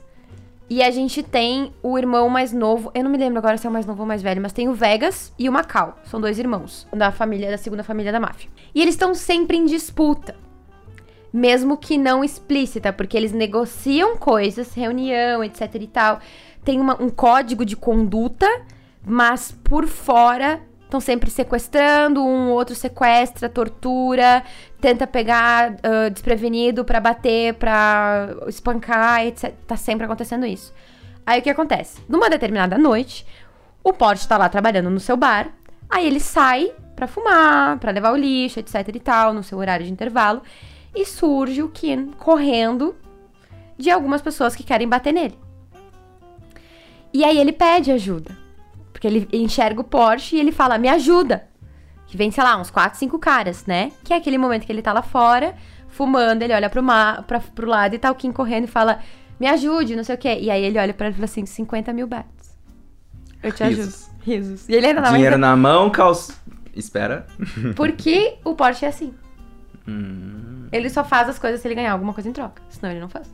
[0.69, 2.91] E a gente tem o irmão mais novo.
[2.93, 4.69] Eu não me lembro agora se é o mais novo ou mais velho, mas tem
[4.69, 5.97] o Vegas e o Macau.
[6.03, 8.47] São dois irmãos da família, da segunda família da máfia.
[8.75, 10.35] E eles estão sempre em disputa.
[11.31, 16.19] Mesmo que não explícita, porque eles negociam coisas, reunião, etc e tal.
[16.63, 18.47] Tem uma- um código de conduta,
[19.05, 24.43] mas por fora estão sempre sequestrando, um outro sequestra, tortura,
[24.81, 29.53] tenta pegar ah, desprevenido pra bater, pra espancar, etc.
[29.67, 30.73] Tá sempre acontecendo isso.
[31.25, 32.01] Aí o que acontece?
[32.09, 33.23] Numa determinada noite,
[33.83, 35.49] o Porsche tá lá trabalhando no seu bar,
[35.87, 39.85] aí ele sai pra fumar, pra levar o lixo, etc e tal, no seu horário
[39.85, 40.41] de intervalo,
[40.95, 42.95] e surge o Ken correndo
[43.77, 45.37] de algumas pessoas que querem bater nele.
[47.13, 48.37] E aí ele pede ajuda.
[48.91, 51.47] Porque ele enxerga o Porsche e ele fala, me ajuda.
[52.07, 53.91] Que vem, sei lá, uns 4, 5 caras, né?
[54.03, 55.55] Que é aquele momento que ele tá lá fora,
[55.87, 58.99] fumando, ele olha pro, ma pra, pro lado e tá o Kim correndo e fala,
[59.39, 60.37] me ajude, não sei o quê.
[60.41, 62.57] E aí ele olha pra ele e fala assim, 50 mil bahts.
[63.41, 63.93] Eu te ajudo.
[64.21, 64.67] Risos.
[64.67, 65.51] E ele ainda dá Dinheiro mais...
[65.51, 66.33] na mão, calça.
[66.75, 67.25] Espera.
[67.75, 69.13] Porque o Porsche é assim.
[69.89, 70.67] Hum.
[70.71, 72.61] Ele só faz as coisas se ele ganhar alguma coisa em troca.
[72.69, 73.33] Senão ele não faz.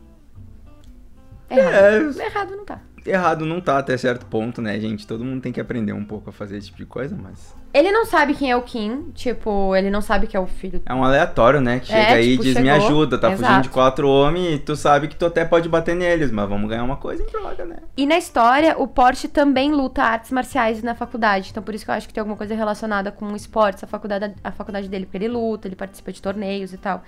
[1.49, 2.19] Errado.
[2.19, 2.79] É, Errado não tá.
[3.05, 5.05] Errado não tá até certo ponto, né, gente?
[5.05, 7.55] Todo mundo tem que aprender um pouco a fazer esse tipo de coisa, mas.
[7.73, 9.11] Ele não sabe quem é o Kim.
[9.13, 10.81] Tipo, ele não sabe que é o filho.
[10.85, 11.79] É um aleatório, né?
[11.81, 12.87] Que É, chega aí e tipo, diz: me chegou.
[12.87, 13.61] ajuda, tá fugindo Exato.
[13.63, 16.83] de quatro homens e tu sabe que tu até pode bater neles, mas vamos ganhar
[16.83, 17.77] uma coisa em troca, né?
[17.97, 21.49] E na história, o Porsche também luta artes marciais na faculdade.
[21.51, 24.33] Então, por isso que eu acho que tem alguma coisa relacionada com esportes, a faculdade,
[24.43, 25.05] a faculdade dele.
[25.05, 27.03] Porque ele luta, ele participa de torneios e tal.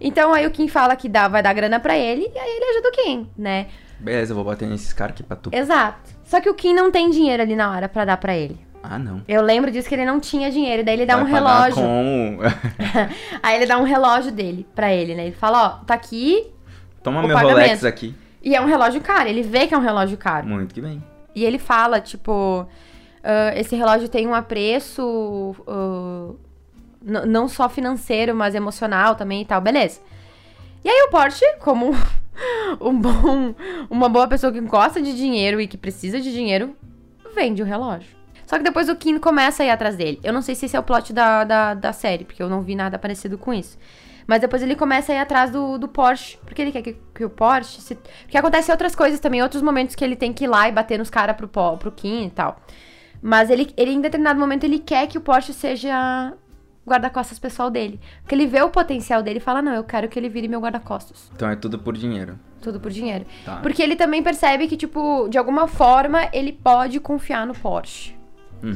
[0.00, 2.30] Então, aí o Kim fala que dá, vai dar grana pra ele.
[2.34, 3.66] E aí ele ajuda o Kim, né?
[4.00, 5.50] Beleza, eu vou bater nesses caras aqui pra tu.
[5.52, 6.10] Exato.
[6.24, 8.58] Só que o Kim não tem dinheiro ali na hora pra dar pra ele.
[8.82, 9.22] Ah, não.
[9.28, 10.82] Eu lembro disso que ele não tinha dinheiro.
[10.82, 11.74] Daí ele dá Vai um relógio.
[11.74, 12.38] Com...
[13.42, 15.26] Aí ele dá um relógio dele pra ele, né?
[15.26, 16.46] Ele fala, ó, tá aqui,
[17.02, 17.56] Toma o meu pagamento.
[17.58, 18.14] Rolex aqui.
[18.42, 20.46] E é um relógio caro, ele vê que é um relógio caro.
[20.46, 21.04] Muito que bem.
[21.34, 22.66] E ele fala, tipo,
[23.22, 25.54] ah, esse relógio tem um apreço
[27.04, 30.00] n- não só financeiro, mas emocional também e tal, beleza.
[30.82, 31.94] E aí o Porsche, como
[32.80, 33.54] um bom,
[33.88, 36.76] uma boa pessoa que gosta de dinheiro e que precisa de dinheiro,
[37.34, 38.20] vende o relógio.
[38.46, 40.18] Só que depois o Kim começa a ir atrás dele.
[40.24, 42.62] Eu não sei se esse é o plot da, da, da série, porque eu não
[42.62, 43.78] vi nada parecido com isso.
[44.26, 47.24] Mas depois ele começa a ir atrás do, do Porsche, porque ele quer que, que
[47.24, 47.80] o Porsche...
[47.80, 47.94] Se...
[47.94, 50.98] Porque acontece outras coisas também, outros momentos que ele tem que ir lá e bater
[50.98, 52.60] nos caras pro, pro Kim e tal.
[53.22, 56.32] Mas ele, ele, em determinado momento, ele quer que o Porsche seja
[56.90, 58.00] guarda-costas pessoal dele.
[58.20, 60.60] Porque ele vê o potencial dele e fala, não, eu quero que ele vire meu
[60.60, 61.30] guarda-costas.
[61.34, 62.38] Então é tudo por dinheiro.
[62.60, 63.24] Tudo por dinheiro.
[63.44, 63.56] Tá.
[63.56, 68.19] Porque ele também percebe que, tipo, de alguma forma, ele pode confiar no Porsche.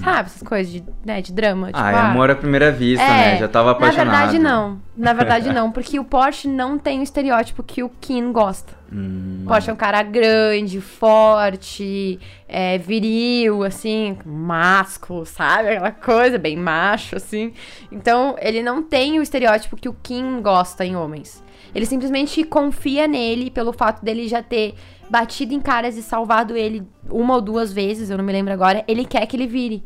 [0.03, 1.67] Sabe, essas coisas de, né, de drama.
[1.67, 1.85] Tipo, Uhum.
[1.85, 3.37] ah, é amor à primeira vista, né?
[3.37, 4.07] Já tava apaixonado.
[4.07, 4.81] Na verdade, não.
[4.97, 5.71] Na verdade, não.
[5.71, 8.73] Porque o Porsche não tem o estereótipo que o Kim gosta.
[8.91, 12.19] Hum, O Porsche é um cara grande, forte,
[12.49, 15.69] é, viril, assim, másculo, sabe?
[15.71, 17.53] Aquela coisa, bem macho, assim.
[17.93, 21.44] Então, ele não tem o estereótipo que o Kim gosta em homens.
[21.75, 24.75] Ele simplesmente confia nele pelo fato dele já ter
[25.11, 28.85] batido em caras e salvado ele uma ou duas vezes, eu não me lembro agora.
[28.87, 29.85] Ele quer que ele vire.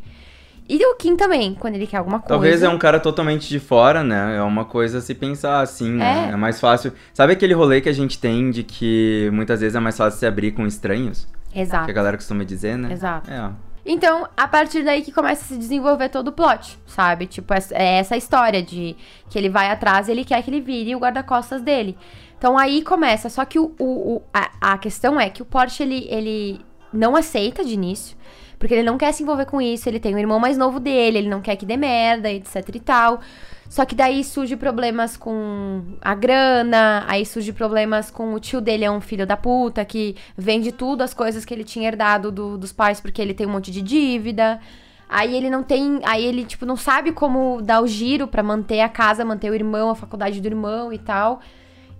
[0.69, 2.29] E o Kim também, quando ele quer alguma coisa.
[2.29, 4.37] Talvez é um cara totalmente de fora, né?
[4.37, 6.27] É uma coisa a se pensar assim, né?
[6.29, 6.33] É.
[6.33, 6.35] É.
[6.35, 6.93] mais fácil.
[7.11, 10.27] Sabe aquele rolê que a gente tem de que muitas vezes é mais fácil se
[10.27, 11.27] abrir com estranhos?
[11.55, 11.85] Exato.
[11.85, 12.93] Que a galera costuma dizer, né?
[12.93, 13.31] Exato.
[13.31, 13.49] É, ó.
[13.85, 17.25] Então, a partir daí que começa a se desenvolver todo o plot, sabe?
[17.27, 18.95] Tipo, é essa história de
[19.29, 21.97] que ele vai atrás e ele quer que ele vire o guarda-costas dele.
[22.37, 26.07] Então aí começa, só que o- o- a, a questão é que o Porsche, ele,
[26.09, 26.61] ele
[26.93, 28.15] não aceita de início,
[28.57, 31.17] porque ele não quer se envolver com isso, ele tem um irmão mais novo dele,
[31.19, 33.21] ele não quer que dê merda, etc e tal.
[33.69, 38.83] Só que daí surge problemas com a grana, aí surge problemas com o tio dele,
[38.83, 42.57] é um filho da puta, que vende tudo as coisas que ele tinha herdado do-
[42.57, 44.59] dos pais porque ele tem um monte de dívida.
[45.07, 45.99] Aí ele não tem.
[46.03, 49.55] Aí ele, tipo, não sabe como dar o giro pra manter a casa, manter o
[49.55, 51.39] irmão, a faculdade do irmão e tal.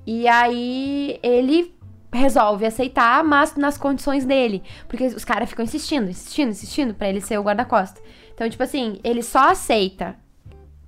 [0.08, 1.74] E aí ele
[2.12, 4.64] resolve aceitar, mas nas condições dele.
[4.88, 8.02] Porque os caras ficam insistindo, insistindo, insistindo pra ele ser o guarda-costa.
[8.34, 10.16] Então, tipo assim, ele só aceita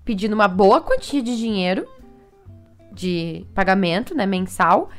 [0.04, 1.88] pedindo uma boa quantia de dinheiro
[2.92, 4.90] de pagamento, né, mensal,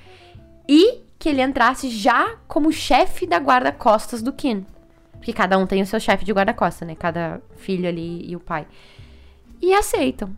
[0.68, 4.64] e que ele entrasse já como chefe da guarda-costas do Kin.
[5.12, 6.96] Porque cada um tem o seu chefe de guarda-costas, né?
[6.96, 8.66] Cada filho ali e o pai.
[9.60, 10.34] E aceitam.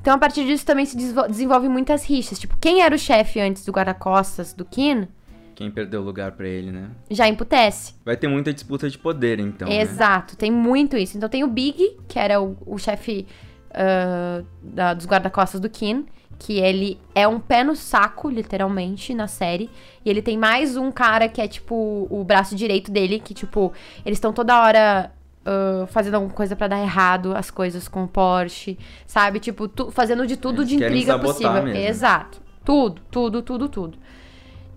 [0.00, 2.38] Então, a partir disso, também se desenvolve muitas rixas.
[2.38, 5.08] Tipo, quem era o chefe antes do guarda-costas do Kin,
[5.56, 6.90] Quem perdeu o lugar pra ele, né?
[7.10, 7.94] já emputece.
[8.04, 9.68] Vai ter muita disputa de poder, então.
[9.68, 9.80] né?
[9.80, 11.16] Exato, tem muito isso.
[11.16, 13.26] Então tem o Big, que era o, o chefe
[13.72, 16.06] ah, da- dos guarda-costas do Kin,
[16.38, 19.68] que ele é um pé no saco, literalmente, na série.
[20.04, 23.72] E ele tem mais um cara que é, tipo, o braço direito dele, que, tipo,
[24.06, 25.12] eles estão toda hora
[25.44, 29.38] ah, fazendo alguma coisa pra dar errado as coisas com o Porsche, sabe?
[29.40, 31.62] Tipo, tu- fazendo de tudo Eles de intriga possível.
[31.62, 31.76] mesmo.
[31.78, 32.40] Exato.
[32.64, 33.98] Tudo, tudo, tudo, tudo.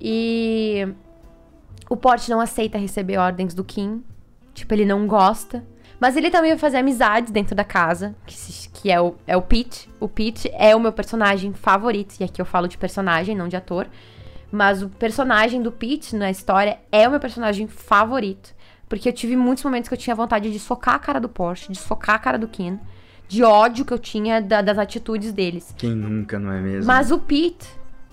[0.02, 0.88] E
[1.89, 4.04] o Porsche não aceita receber ordens do Kim.
[4.54, 5.64] Tipo, ele não gosta.
[6.00, 9.38] Mas ele também vai fazer amizades dentro da casa, que, se- que é, o, é
[9.38, 9.90] o Pete.
[9.98, 12.16] O Pete é o meu personagem favorito.
[12.20, 13.88] E aqui eu falo de personagem, não de ator.
[14.52, 18.54] Mas o personagem do Pete na história é o meu personagem favorito.
[18.90, 21.72] Porque eu tive muitos momentos que eu tinha vontade de socar a cara do Porsche,
[21.72, 22.78] de socar a cara do Kim.
[23.26, 25.74] De ódio que eu tinha da- das atitudes deles.
[25.78, 26.86] Quem nunca, não é mesmo?
[26.86, 27.66] Mas o Pete,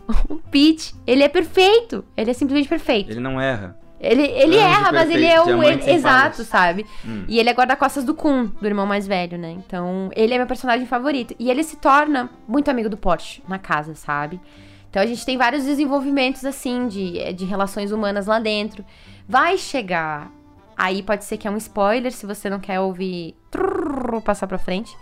[0.31, 2.05] o Pete, ele é perfeito.
[2.17, 3.11] Ele é simplesmente perfeito.
[3.11, 3.77] Ele não erra.
[4.01, 5.63] Ele, ele Anjo erra, mas ele é o.
[5.63, 6.87] ele- exato, sabe?
[7.05, 7.25] Hum.
[7.29, 9.51] E ele é guarda-costas do Kun, do irmão mais velho, né?
[9.51, 11.35] Então, ele é meu personagem favorito.
[11.39, 14.41] E ele se torna muito amigo do Porsche na casa, sabe?
[14.89, 18.85] Então a gente tem vários desenvolvimentos, assim, de, de relações humanas lá dentro.
[19.29, 20.31] Vai chegar.
[20.77, 23.37] Aí pode ser que é um spoiler, se você não quer ouvir.
[23.51, 24.97] trrr, passar pra frente.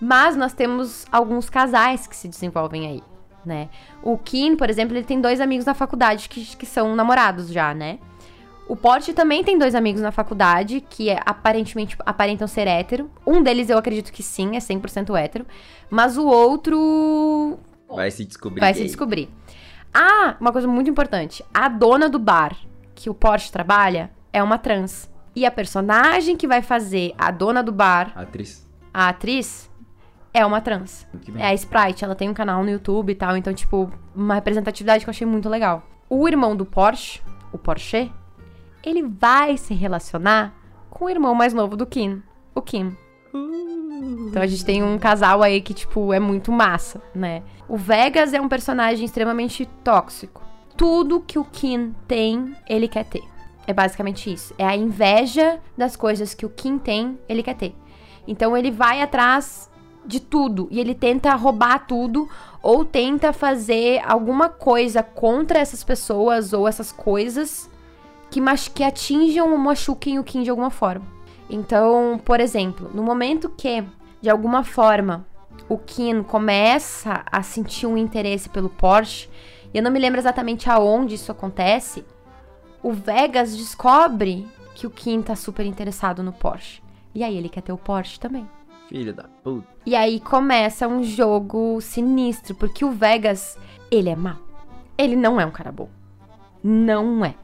[0.00, 3.02] Mas nós temos alguns casais que se desenvolvem aí,
[3.46, 3.68] né?
[4.02, 7.72] O Kim, por exemplo, ele tem dois amigos na faculdade que, que são namorados já,
[7.72, 7.98] né?
[8.72, 13.10] O Porsche também tem dois amigos na faculdade que é, aparentemente aparentam ser hétero.
[13.26, 15.44] Um deles eu acredito que sim, é 100% hétero.
[15.90, 18.60] Mas o outro Vai se descobrir.
[18.60, 19.28] vai se descobrir.
[19.92, 21.44] Ah, uma coisa muito importante.
[21.52, 22.56] A dona do bar
[22.94, 25.10] que o Porsche trabalha é uma trans.
[25.36, 28.66] E a personagem que vai fazer a dona do bar, Atriz.
[28.94, 29.70] a atriz,
[30.32, 31.06] é uma trans.
[31.36, 35.04] É a Sprite, ela tem um canal no YouTube e tal, então, tipo, uma representatividade
[35.04, 35.82] que eu achei muito legal.
[36.08, 37.20] O irmão do Porsche,
[37.52, 38.10] o Porsche,
[38.84, 40.54] ele vai se relacionar
[40.90, 42.22] com o irmão mais novo do Kim,
[42.54, 42.96] o Kim.
[44.28, 47.42] Então a gente tem um casal aí que, tipo, é muito massa, né?
[47.68, 50.42] O Vegas é um personagem extremamente tóxico.
[50.76, 53.22] tudo que o Kim tem, ele quer ter.
[53.66, 54.54] É basicamente isso.
[54.58, 57.74] É a inveja das coisas que o Kim tem, ele quer ter.
[58.26, 59.70] Então ele vai atrás
[60.04, 62.28] de tudo e ele tenta roubar tudo
[62.62, 67.70] ou tenta fazer alguma coisa contra essas pessoas ou essas coisas
[68.32, 68.40] que,
[68.74, 71.04] que atinjam ou machuquem o Kim de alguma forma.
[71.50, 73.84] Então, por exemplo, no momento que,
[74.22, 75.26] de alguma forma,
[75.68, 79.28] o Kim começa a sentir um interesse pelo Porsche,
[79.72, 82.04] e eu não me lembro exatamente aonde isso acontece,
[82.82, 86.82] o Vegas descobre que o Kim tá super interessado no Porsche.
[87.14, 88.48] E aí ele quer ter o Porsche também.
[88.88, 89.66] Filho da puta.
[89.84, 93.58] E aí começa um jogo sinistro, porque o Vegas,
[93.90, 94.38] ele é mau.
[94.96, 95.88] Ele não é um cara bom.
[96.62, 97.34] Não é.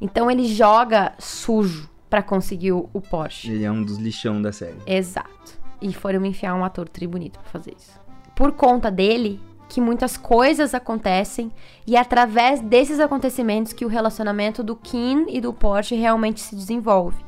[0.00, 3.50] Então ele joga sujo para conseguir o, o, Porsche.
[3.50, 4.76] Ele é um dos lixão da série.
[4.86, 5.58] Exato.
[5.80, 7.98] E foram me enfiar um ator tribunito pra fazer isso.
[8.34, 11.50] Por conta dele, que muitas coisas acontecem
[11.86, 16.54] e é através desses acontecimentos que o relacionamento do Kim e do Porsche realmente se
[16.54, 17.24] desenvolve.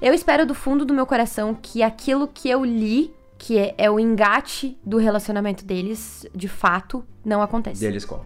[0.00, 3.90] Eu espero do fundo do meu coração que aquilo que eu li, que é, é
[3.90, 7.80] o engate do relacionamento deles, de fato, não aconteça.
[7.80, 8.24] Deles qual?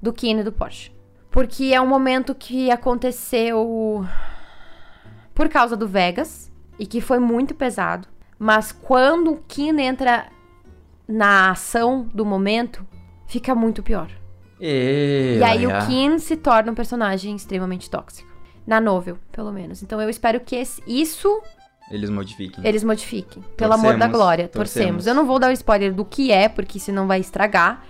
[0.00, 0.90] Do Kim e do Porsche.
[1.30, 4.04] Porque é um momento que aconteceu
[5.34, 8.08] por causa do Vegas e que foi muito pesado.
[8.38, 10.26] Mas quando o Kim entra
[11.06, 12.86] na ação do momento,
[13.26, 14.10] fica muito pior.
[14.60, 18.28] E, e aí o Kim se torna um personagem extremamente tóxico.
[18.66, 19.82] Na novel, pelo menos.
[19.82, 21.42] Então eu espero que esse, isso.
[21.90, 22.66] Eles modifiquem.
[22.66, 23.42] Eles modifiquem.
[23.56, 24.48] Pelo amor da glória.
[24.48, 24.72] Torcemos.
[24.72, 25.06] torcemos.
[25.06, 27.84] Eu não vou dar o spoiler do que é, porque senão vai estragar.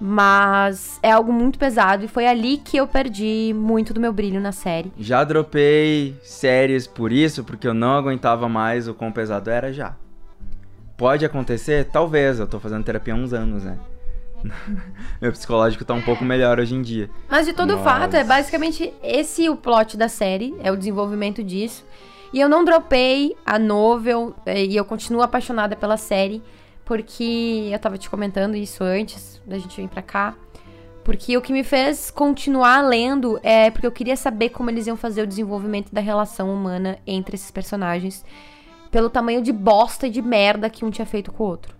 [0.00, 4.40] Mas é algo muito pesado e foi ali que eu perdi muito do meu brilho
[4.40, 4.90] na série.
[4.98, 9.94] Já dropei séries por isso, porque eu não aguentava mais o quão pesado era já.
[10.96, 11.86] Pode acontecer?
[11.86, 12.38] Talvez.
[12.38, 13.78] Eu tô fazendo terapia há uns anos, né?
[15.20, 17.10] Meu psicológico tá um pouco melhor hoje em dia.
[17.28, 17.84] Mas de todo Mas...
[17.84, 21.84] fato, é basicamente esse o plot da série, é o desenvolvimento disso.
[22.32, 26.42] E eu não dropei a novel é, e eu continuo apaixonada pela série,
[26.90, 30.34] porque eu tava te comentando isso antes da gente vir pra cá.
[31.04, 34.96] Porque o que me fez continuar lendo é porque eu queria saber como eles iam
[34.96, 38.24] fazer o desenvolvimento da relação humana entre esses personagens,
[38.90, 41.76] pelo tamanho de bosta e de merda que um tinha feito com o outro.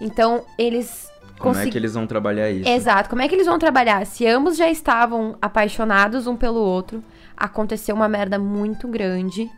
[0.00, 2.68] Então, eles como é que eles vão trabalhar isso?
[2.68, 4.04] Exato, como é que eles vão trabalhar?
[4.06, 7.00] Se ambos já estavam apaixonados um pelo outro,
[7.36, 9.48] aconteceu uma merda muito grande.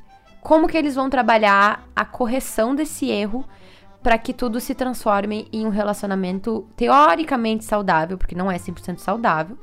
[0.43, 3.47] Como que eles vão trabalhar a correção desse erro
[4.03, 9.59] para que tudo se transforme em um relacionamento teoricamente saudável, porque não é 100% saudável,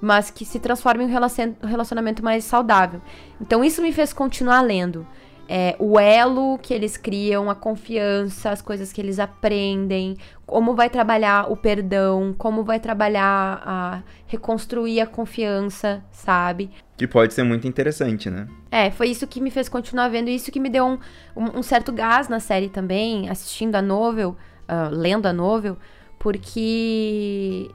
[0.00, 3.00] mas que se transforme em um relacionamento mais saudável.
[3.40, 5.06] Então isso me fez continuar lendo
[5.54, 10.88] é, o elo que eles criam, a confiança, as coisas que eles aprendem, como vai
[10.88, 16.70] trabalhar o perdão, como vai trabalhar a reconstruir a confiança, sabe?
[16.96, 18.48] Que pode ser muito interessante, né?
[18.70, 20.98] É, foi isso que me fez continuar vendo, isso que me deu um,
[21.36, 25.76] um, um certo gás na série também, assistindo a novel, uh, lendo a novel,
[26.18, 27.70] porque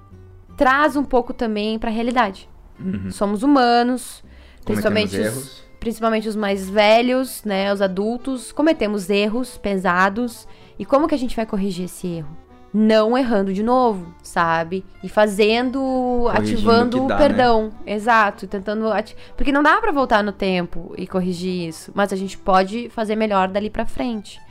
[0.57, 2.49] traz um pouco também pra realidade.
[2.79, 3.11] Uhum.
[3.11, 4.23] Somos humanos,
[4.65, 10.45] principalmente os principalmente os mais velhos, né, os adultos, cometemos erros pesados.
[10.77, 12.35] E como que a gente vai corrigir esse erro?
[12.73, 14.83] Não errando de novo, sabe?
[15.01, 17.71] E fazendo, Corrigindo ativando o perdão.
[17.85, 17.93] Né?
[17.93, 19.15] Exato, tentando ati...
[19.37, 23.15] porque não dá para voltar no tempo e corrigir isso, mas a gente pode fazer
[23.15, 24.41] melhor dali para frente.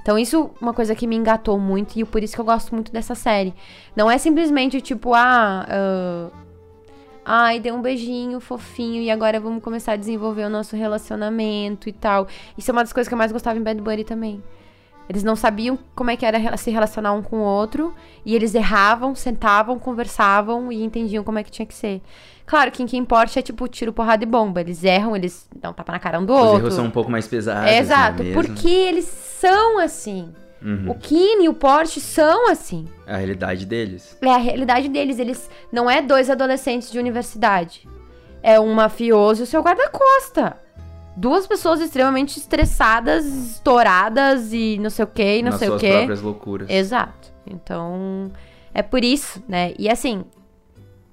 [0.00, 2.74] Então, isso é uma coisa que me engatou muito e por isso que eu gosto
[2.74, 3.54] muito dessa série.
[3.94, 6.45] Não é simplesmente tipo, ah, uh,
[7.26, 11.92] ai, deu um beijinho fofinho e agora vamos começar a desenvolver o nosso relacionamento e
[11.92, 12.28] tal.
[12.56, 14.40] Isso é uma das coisas que eu mais gostava em Bad Bunny também.
[15.08, 17.92] Eles não sabiam como é que era se relacionar um com o outro
[18.24, 22.00] e eles erravam, sentavam, conversavam e entendiam como é que tinha que ser.
[22.44, 24.60] Claro que em que importa é tipo tiro, porrada e bomba.
[24.60, 26.54] Eles erram, eles dão tapa na cara um do Os outro.
[26.54, 27.70] Os erros são um pouco mais pesados.
[27.70, 30.32] É, exato, porque eles são assim.
[30.62, 30.90] Uhum.
[30.90, 32.86] O Kine e o Porsche são assim.
[33.06, 34.16] É a realidade deles.
[34.22, 35.18] É a realidade deles.
[35.18, 37.86] Eles não é dois adolescentes de universidade.
[38.42, 40.56] É um mafioso e o seu guarda-costa.
[41.16, 45.90] Duas pessoas extremamente estressadas, estouradas e não sei o que, não Nas sei o que.
[45.90, 46.68] próprias loucuras.
[46.68, 47.32] Exato.
[47.46, 48.30] Então,
[48.74, 49.72] é por isso, né?
[49.78, 50.24] E assim,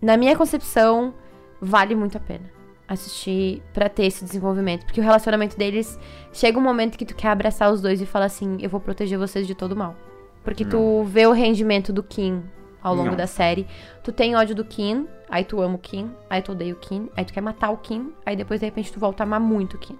[0.02, 1.14] na minha concepção,
[1.62, 2.53] vale muito a pena
[2.88, 4.86] assistir para ter esse desenvolvimento.
[4.86, 6.00] Porque o relacionamento deles
[6.32, 9.18] chega um momento que tu quer abraçar os dois e falar assim: eu vou proteger
[9.18, 9.96] vocês de todo mal.
[10.44, 10.72] Porque Não.
[10.72, 12.44] tu vê o rendimento do Kim
[12.82, 13.16] ao longo Não.
[13.18, 13.66] da série.
[14.04, 17.10] Tu tem ódio do Kim, aí tu ama o Kim, aí tu odeia o Kim,
[17.16, 19.76] aí tu quer matar o Kim, aí depois de repente tu volta a amar muito
[19.76, 19.98] o Kim.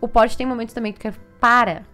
[0.00, 1.14] O Porsche tem momentos também que tu quer.
[1.40, 1.84] Para!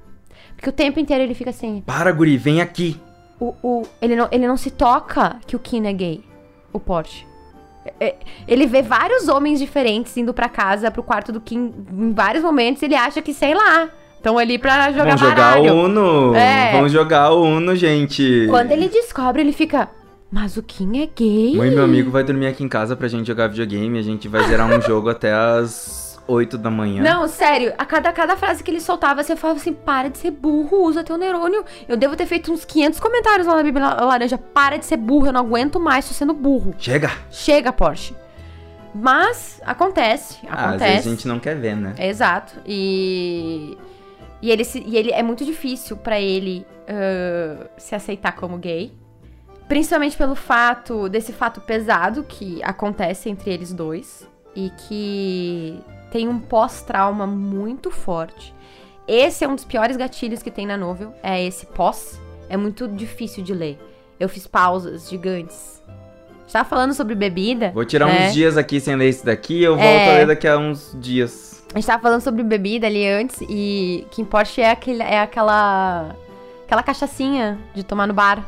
[0.57, 1.83] Porque o tempo inteiro ele fica assim.
[1.85, 2.99] Para, Guri, vem aqui!
[3.39, 6.24] O, o, ele, não, ele não se toca que o Kim é gay.
[6.72, 7.26] O Porsche.
[8.01, 8.16] É,
[8.47, 12.83] ele vê vários homens diferentes indo pra casa, pro quarto do Kim em vários momentos,
[12.83, 15.74] ele acha que, sei lá, estão ali pra jogar Vamos jogar baralho.
[15.74, 16.35] Uno.
[16.35, 16.72] É.
[16.72, 18.47] Vamos jogar Uno, gente.
[18.49, 19.89] Quando ele descobre, ele fica,
[20.30, 21.57] mas o Kim é gay?
[21.57, 23.99] Mãe, meu amigo vai dormir aqui em casa pra gente jogar videogame.
[23.99, 27.03] A gente vai zerar um jogo até as 8 da manhã.
[27.03, 30.31] Não, sério, a cada, cada frase que ele soltava, você falava assim, para de ser
[30.31, 31.64] burro, usa teu neurônio.
[31.89, 35.27] Eu devo ter feito uns 500 comentários lá na Bíblia Laranja, para de ser burro,
[35.27, 36.75] eu não aguento mais, tô sendo burro.
[36.79, 37.11] Chega!
[37.31, 38.14] Chega, Porsche.
[38.95, 40.91] Mas, acontece, Ah, às acontece.
[40.93, 41.95] vezes a gente não quer ver, né?
[41.99, 42.55] Exato.
[42.66, 43.77] E.
[44.43, 48.93] E ele, se- e ele é muito difícil pra ele ah, se aceitar como gay.
[49.68, 54.29] Principalmente pelo fato, desse fato pesado que acontece entre eles dois.
[54.55, 55.81] E que
[56.13, 58.55] tem um pós-trauma muito forte.
[59.09, 61.13] Esse é um dos piores gatilhos que tem na novel.
[61.23, 62.21] É esse pós.
[62.51, 63.79] É muito difícil de ler.
[64.21, 65.83] Eu fiz pausas gigantes.
[66.47, 67.71] Estava falando sobre bebida.
[67.71, 68.29] Vou tirar né?
[68.29, 70.11] uns dias aqui sem ler isso daqui eu volto É.
[70.11, 71.65] a ler daqui a uns dias.
[71.75, 76.15] A gente tava falando sobre bebida ali antes e que Porsche é, aquele, é aquela.
[76.67, 78.47] aquela cachaçinha de tomar no bar.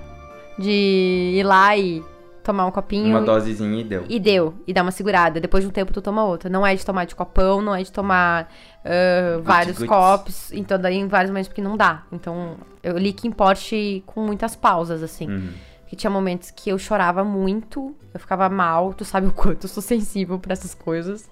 [0.58, 2.04] De ir lá e
[2.44, 3.08] tomar um copinho.
[3.08, 4.04] Uma dosezinha e deu.
[4.08, 5.40] E deu, e dá uma segurada.
[5.40, 6.48] Depois de um tempo tu toma outra.
[6.48, 8.48] Não é de tomar de copão, não é de tomar
[8.84, 10.52] ah, vários copos.
[10.52, 12.02] Então daí em vários momentos porque não dá.
[12.12, 15.28] Então eu li Kim Porsche com muitas pausas, assim.
[15.28, 15.48] Uhum.
[15.86, 19.68] Que tinha momentos que eu chorava muito, eu ficava mal, tu sabe o quanto eu
[19.68, 21.28] sou sensível pra essas coisas.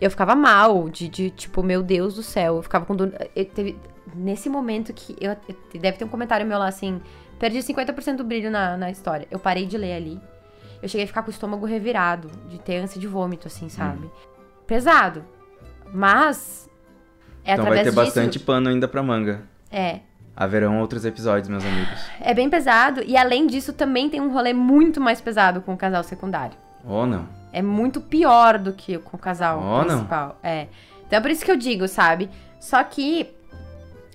[0.00, 3.12] Eu ficava mal, de, de tipo, meu Deus do céu, eu ficava com dor.
[3.34, 3.76] eu teve-
[4.14, 5.16] nesse momento que.
[5.20, 7.00] Eu, eu- deve ter um comentário meu lá assim:
[7.38, 9.26] perdi 50% do brilho na, na história.
[9.30, 10.20] Eu parei de ler ali.
[10.86, 14.08] Eu cheguei a ficar com o estômago revirado, de ter ânsia de vômito, assim, sabe?
[14.68, 15.24] Pesado.
[15.92, 16.70] Mas.
[17.44, 17.96] É então vai ter disso.
[17.96, 19.42] bastante pano ainda pra manga.
[19.68, 19.98] É.
[20.36, 21.98] Haverão outros episódios, meus amigos.
[22.20, 23.02] É bem pesado.
[23.04, 26.56] E além disso, também tem um rolê muito mais pesado com o casal secundário.
[26.84, 27.26] Ou não?
[27.52, 29.86] É muito pior do que com o casal Oh, não.
[29.86, 30.38] principal.
[30.40, 30.68] É.
[31.04, 32.30] Então é por isso que eu digo, sabe?
[32.60, 33.28] Só que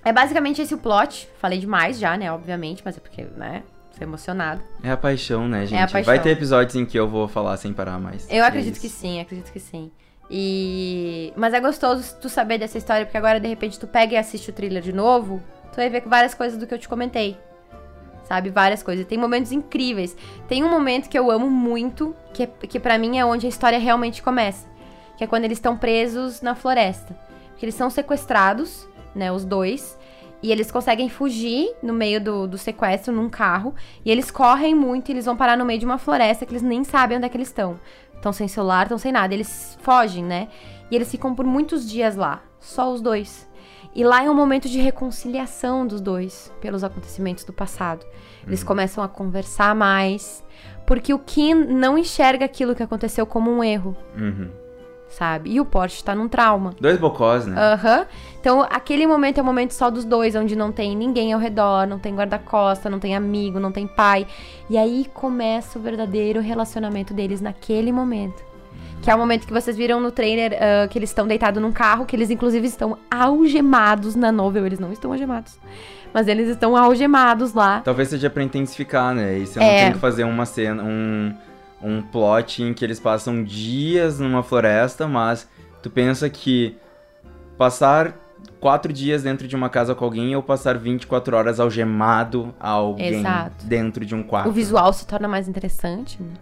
[0.02, 1.28] é basicamente esse o plot.
[1.38, 2.32] Falei demais já, né?
[2.32, 3.62] Obviamente, mas é porque, né?
[3.96, 4.62] Tô emocionado.
[4.82, 5.78] É a paixão, né, gente?
[5.78, 6.02] a paixão.
[6.04, 8.26] Vai ter episódios em que eu vou falar sem parar mais.
[8.30, 8.80] Eu É acredito isso.
[8.82, 9.90] que sim, acredito que sim.
[10.30, 11.32] E.
[11.36, 14.48] Mas é gostoso tu saber dessa história, porque agora de repente tu pega e assiste
[14.50, 17.36] o thriller de novo, tu vai ver várias coisas do que eu te comentei.
[18.24, 18.48] Sabe?
[18.50, 19.04] Várias coisas.
[19.06, 20.16] Tem momentos incríveis.
[20.48, 23.48] Tem um momento que eu amo muito, que, é- que para mim é onde a
[23.48, 24.66] história realmente começa.
[25.18, 27.14] Que é quando eles estão presos na floresta.
[27.50, 29.30] Porque eles são sequestrados, né?
[29.30, 29.98] Os dois.
[30.42, 33.74] E eles conseguem fugir no meio do, do sequestro num carro.
[34.04, 36.62] E eles correm muito e eles vão parar no meio de uma floresta que eles
[36.62, 37.78] nem sabem onde é que eles estão.
[38.14, 39.32] Estão sem celular, estão sem nada.
[39.32, 40.48] Eles fogem, né?
[40.90, 42.42] E eles ficam por muitos dias lá.
[42.58, 43.48] Só os dois.
[43.94, 48.04] E lá é um momento de reconciliação dos dois pelos acontecimentos do passado.
[48.46, 50.42] Eles começam a conversar mais.
[50.86, 54.50] Porque o Kim não enxerga aquilo que aconteceu como um erro, Uhum.
[55.12, 55.50] Sabe?
[55.50, 56.74] E o Porsche tá num trauma.
[56.80, 57.54] Dois bocós, né?
[57.60, 58.06] Aham.
[58.40, 61.86] Então, aquele momento é o momento só dos dois, onde não tem ninguém ao redor,
[61.86, 64.26] não tem guarda-costa, não tem amigo, não tem pai.
[64.68, 68.42] E aí começa o verdadeiro relacionamento deles naquele momento.
[69.00, 71.72] Que é o momento que vocês viram no trailer ah, que eles estão deitados num
[71.72, 74.64] carro, que eles inclusive estão algemados na novel.
[74.66, 75.58] Eles não estão algemados.
[76.14, 77.80] Mas eles estão algemados lá.
[77.84, 79.38] Talvez seja pra intensificar, né?
[79.38, 79.62] E você É.
[79.62, 81.34] não tem que fazer uma cena, um,
[81.82, 85.48] um plot em que eles passam dias numa floresta, mas
[85.82, 86.76] tu pensa que
[87.58, 88.16] passar
[88.60, 93.20] quatro dias dentro de uma casa com alguém ou passar 24 horas algemado a alguém
[93.20, 93.66] Exato.
[93.66, 94.48] dentro de um quarto.
[94.48, 96.22] O visual se torna mais interessante.
[96.22, 96.32] né?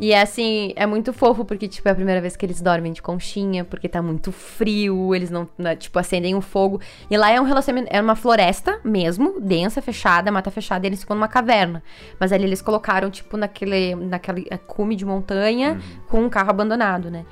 [0.00, 2.92] E é assim, é muito fofo, porque, tipo, é a primeira vez que eles dormem
[2.92, 6.80] de conchinha, porque tá muito frio, eles não, né, tipo, acendem o fogo.
[7.10, 11.00] E lá é um relacionamento, é uma floresta mesmo, densa, fechada, mata fechada, e eles
[11.00, 11.82] ficam numa caverna.
[12.18, 17.10] Mas ali eles colocaram, tipo, naquele, naquele é, cume de montanha, com um carro abandonado,
[17.10, 17.24] né?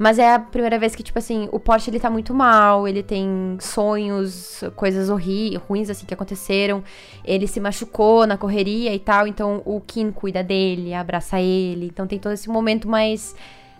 [0.00, 3.02] Mas é a primeira vez que, tipo assim, o Porsche ele tá muito mal, ele
[3.02, 6.82] tem sonhos, coisas horri ruins assim que aconteceram.
[7.22, 11.84] Ele se machucou na correria e tal, então o Kim cuida dele, abraça ele.
[11.84, 13.36] Então tem todo esse momento mais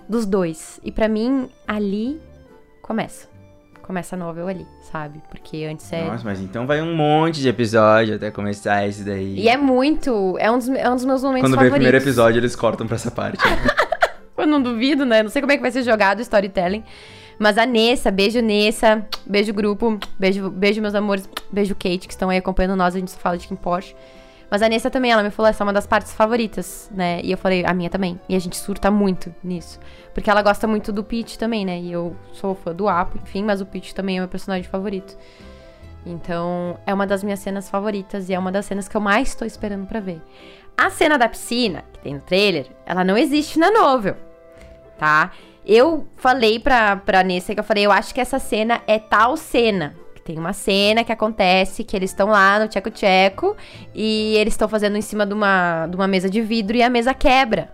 [0.06, 0.78] dos dois.
[0.84, 2.20] E pra mim, ali
[2.82, 3.26] começa.
[3.80, 5.22] Começa a novel ali, sabe?
[5.30, 6.04] Porque antes é.
[6.04, 9.40] Nossa, mas então vai um monte de episódio até começar esse daí.
[9.40, 10.36] E é muito.
[10.38, 11.74] É um dos, é um dos meus momentos Quando vem o favoritos.
[11.76, 13.42] primeiro episódio, eles cortam pra essa parte.
[14.40, 15.22] Eu não duvido, né?
[15.22, 16.84] Não sei como é que vai ser jogado o storytelling.
[17.38, 22.28] Mas a Nessa, beijo Nessa, beijo grupo, beijo, beijo meus amores, beijo Kate, que estão
[22.28, 23.96] aí acompanhando nós, a gente só fala de Kim Porsche.
[24.50, 27.20] Mas a Nessa também, ela me falou, essa é uma das partes favoritas, né?
[27.22, 28.20] E eu falei, a minha também.
[28.28, 29.80] E a gente surta muito nisso.
[30.12, 31.78] Porque ela gosta muito do Pete também, né?
[31.78, 35.16] E eu sou fã do Apo, enfim, mas o Pete também é meu personagem favorito.
[36.04, 39.34] Então, é uma das minhas cenas favoritas e é uma das cenas que eu mais
[39.34, 40.20] tô esperando pra ver.
[40.76, 44.16] A cena da piscina, que tem no trailer, ela não existe na novel,
[45.00, 45.30] tá?
[45.66, 49.36] Eu falei pra, pra Nessa que eu falei, eu acho que essa cena é tal
[49.36, 49.94] cena.
[50.24, 53.56] Tem uma cena que acontece que eles estão lá no Tcheco Tcheco
[53.94, 56.90] e eles estão fazendo em cima de uma, de uma mesa de vidro e a
[56.90, 57.70] mesa quebra.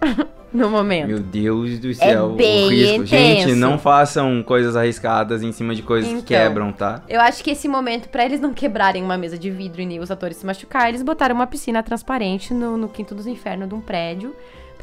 [0.52, 1.08] no momento.
[1.08, 2.94] Meu Deus do céu, É bem o risco.
[3.02, 3.48] intenso.
[3.48, 6.26] Gente, não façam coisas arriscadas em cima de coisas que Então.
[6.26, 7.02] quebram, tá?
[7.08, 9.98] Eu acho que esse momento, pra eles não quebrarem uma mesa de vidro e nem
[10.00, 13.74] os atores se machucar, eles botaram uma piscina transparente no, no quinto dos infernos de
[13.74, 14.34] um prédio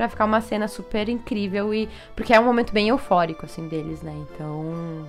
[0.01, 4.01] pra ficar uma cena super incrível e porque é um momento bem eufórico assim deles,
[4.01, 4.11] né?
[4.17, 5.05] Então,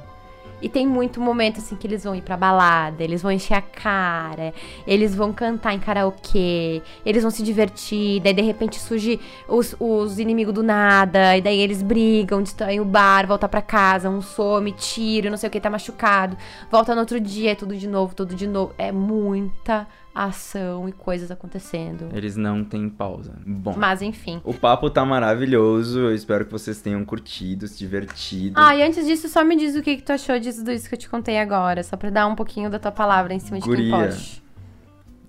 [0.61, 3.63] e tem muito momento assim que eles vão ir pra balada, eles vão encher a
[3.63, 4.53] cara,
[4.87, 9.19] eles vão cantar em karaokê, eles vão se divertir, daí de repente surge
[9.49, 14.11] os, os inimigos do nada, e daí eles brigam, destroem o bar, volta pra casa,
[14.11, 16.37] um some, tiro, não sei o que, tá machucado,
[16.71, 18.75] volta no outro dia, é tudo de novo, tudo de novo.
[18.77, 22.09] É muita ação e coisas acontecendo.
[22.13, 23.35] Eles não têm pausa.
[23.47, 23.75] Bom.
[23.77, 24.41] Mas enfim.
[24.45, 28.55] O papo tá maravilhoso, eu espero que vocês tenham curtido, se divertido.
[28.59, 30.95] Ah, e antes disso, só me diz o que, que tu achou disso, disso que
[30.95, 33.65] eu te contei agora, só pra dar um pouquinho da tua palavra em cima de
[33.65, 33.91] quem Guria.
[33.91, 34.43] pode.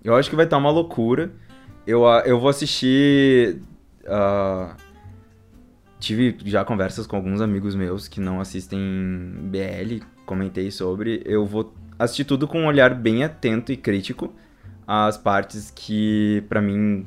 [0.03, 1.31] Eu acho que vai estar uma loucura.
[1.87, 3.61] Eu, ah, eu vou assistir.
[4.07, 4.75] ah,
[5.99, 8.79] tive já conversas com alguns amigos meus que não assistem
[9.43, 11.21] BL, comentei sobre.
[11.25, 14.33] Eu vou assistir tudo com um olhar bem atento e crítico
[14.87, 17.05] às partes que, pra mim,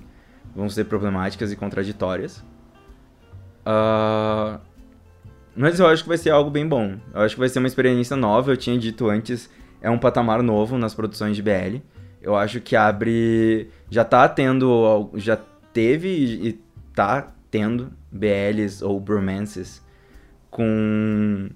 [0.54, 2.44] vão ser problemáticas e contraditórias.
[3.64, 4.60] Ah,
[5.56, 6.96] mas eu acho que vai ser algo bem bom.
[7.14, 8.52] Eu acho que vai ser uma experiência nova.
[8.52, 9.50] Eu tinha dito antes,
[9.80, 11.78] é um patamar novo nas produções de BL.
[12.20, 13.70] Eu acho que abre.
[13.90, 15.10] Já tá tendo.
[15.14, 15.38] Já
[15.72, 16.60] teve e
[16.94, 19.84] tá tendo BLs ou bromances
[20.50, 21.48] com.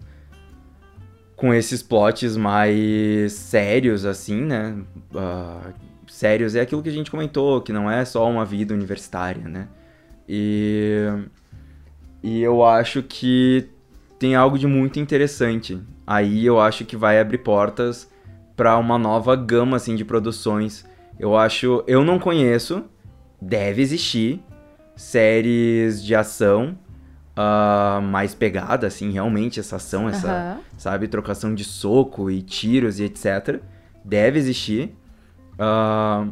[1.37, 4.77] Com esses plots mais sérios, assim, né?
[5.15, 5.73] Ah,
[6.11, 9.69] sérios é aquilo que a gente comentou, que não é só uma vida universitária, né?
[10.29, 11.07] E.
[12.23, 13.71] E eu acho que
[14.19, 15.81] tem algo de muito interessante.
[16.07, 18.11] Aí eu acho que vai abrir portas
[18.55, 20.85] para uma nova gama assim de produções.
[21.19, 22.85] Eu acho, eu não conheço,
[23.41, 24.43] deve existir
[24.95, 26.77] séries de ação
[27.35, 30.61] ah, mais pegada assim, realmente essa ação, essa, Aham.
[30.77, 33.63] sabe, trocação de soco e tiros e etc.
[34.05, 34.95] Deve existir.
[35.61, 36.27] Ah,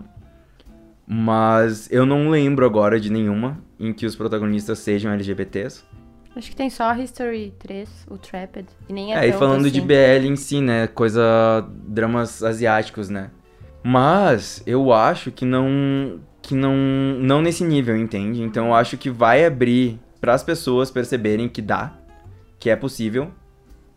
[1.07, 5.85] mas eu não lembro agora de nenhuma em que os protagonistas sejam LGBTs.
[6.35, 8.69] Acho que tem só History 3, o Trapped.
[8.89, 9.87] E nem é, É, e falando de assim.
[9.87, 10.87] BL em si, né?
[10.87, 11.21] Coisa.
[11.87, 13.31] dramas asiáticos, né?
[13.83, 16.21] Mas eu acho que não.
[16.41, 16.75] que não.
[17.21, 18.43] não nesse nível, entende?
[18.43, 21.93] Então eu acho que vai abrir para as pessoas perceberem que dá,
[22.59, 23.31] que é possível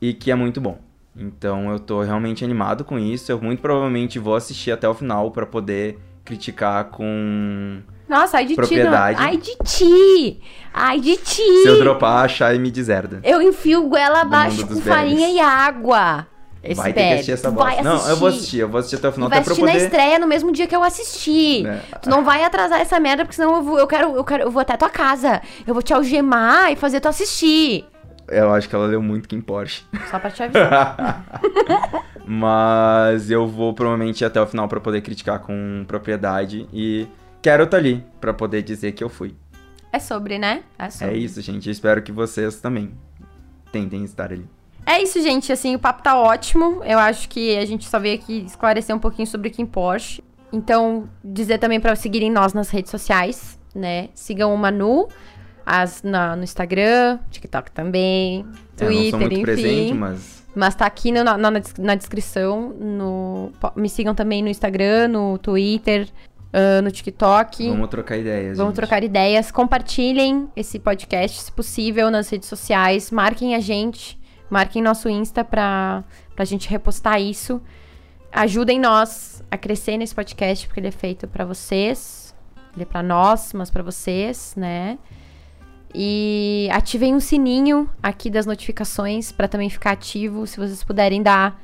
[0.01, 0.79] e que é muito bom.
[1.15, 3.31] Então eu tô realmente animado com isso.
[3.31, 7.79] Eu muito provavelmente vou assistir até o final para poder criticar com.
[8.07, 9.17] Nossa, ai de Propriedade.
[9.17, 9.21] ti.
[9.21, 9.29] não.
[9.29, 10.41] Ai de ti.
[10.73, 11.61] Ai de ti.
[11.63, 13.19] Se eu dropar, achar e me deserda.
[13.23, 16.27] Eu enfio goela Do abaixo com farinha e água.
[16.63, 17.83] Esse vai ter que assistir essa Tu vai bosta.
[17.83, 19.65] Não, eu vou assistir, eu vou assistir até o Tu final vai até pra assistir
[19.65, 19.85] na poder.
[19.85, 21.63] estreia no mesmo dia que eu assisti.
[21.63, 21.81] né?
[22.03, 24.51] Tu não vai atrasar essa merda, porque senão eu, vou, eu quero, eu quero, eu
[24.51, 25.41] vou até tua casa.
[25.65, 27.85] Eu vou te algemar e fazer tu assistir.
[28.31, 29.83] Eu acho que ela leu muito Kim Porsche.
[30.09, 31.25] Só pra te avisar.
[32.25, 37.07] Mas eu vou provavelmente ir até o final pra poder criticar com propriedade e
[37.41, 39.35] quero estar ali pra poder dizer que eu fui.
[39.91, 40.63] é sobre, né?
[40.79, 41.13] É sobre.
[41.13, 41.67] É isso, gente.
[41.67, 42.91] Eu espero que vocês também
[43.71, 44.47] tentem estar ali.
[44.85, 45.51] É isso, gente.
[45.51, 46.83] Assim, o papo tá ótimo.
[46.83, 50.23] Eu acho que a gente só veio aqui esclarecer um pouquinho sobre o Kim Porsche.
[50.53, 54.09] Então, dizer também pra seguirem nós nas redes sociais, né?
[54.13, 55.07] Sigam o Manu
[55.65, 58.45] as, na, no Instagram, TikTok também,
[58.79, 59.41] É, eu não Twitter, sou enfim.
[59.43, 62.69] presente, mas Mas tá aqui no- na, na, na descrição.
[62.79, 66.09] No, me sigam também no Instagram, no Twitter,
[66.51, 67.69] ah, no TikTok.
[67.69, 68.57] vamos trocar ideias.
[68.57, 68.75] Vamos gente.
[68.75, 69.49] trocar ideias.
[69.51, 73.11] Compartilhem esse podcast, se possível, nas redes sociais.
[73.11, 74.19] Marquem a gente.
[74.49, 76.03] Marquem nosso Insta pra,
[76.35, 77.61] pra gente repostar isso.
[78.33, 82.33] Ajudem nós a crescer nesse podcast, porque ele é feito pra vocês.
[82.73, 84.97] Ele é pra nós, mas pra vocês, né?
[85.93, 90.45] E ativem o sininho aqui das notificações pra também ficar ativo.
[90.47, 91.61] Se vocês puderem dar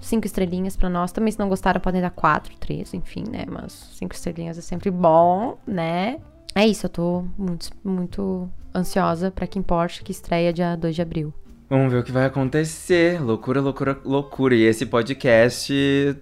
[0.00, 1.12] cinco estrelinhas pra nós.
[1.12, 3.44] Também, se não gostaram, podem dar quatro, três, enfim, né?
[3.48, 6.18] Mas cinco estrelinhas é sempre bom, né?
[6.54, 11.02] É isso, eu tô muito, muito ansiosa pra Kim Porsche, que estreia dia 2 de
[11.02, 11.34] abril.
[11.68, 13.20] Vamos ver o que vai acontecer.
[13.20, 14.54] Loucura, loucura, loucura.
[14.54, 15.72] E esse podcast,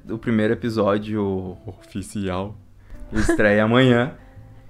[0.09, 2.56] o primeiro episódio oficial,
[3.12, 4.14] estreia amanhã.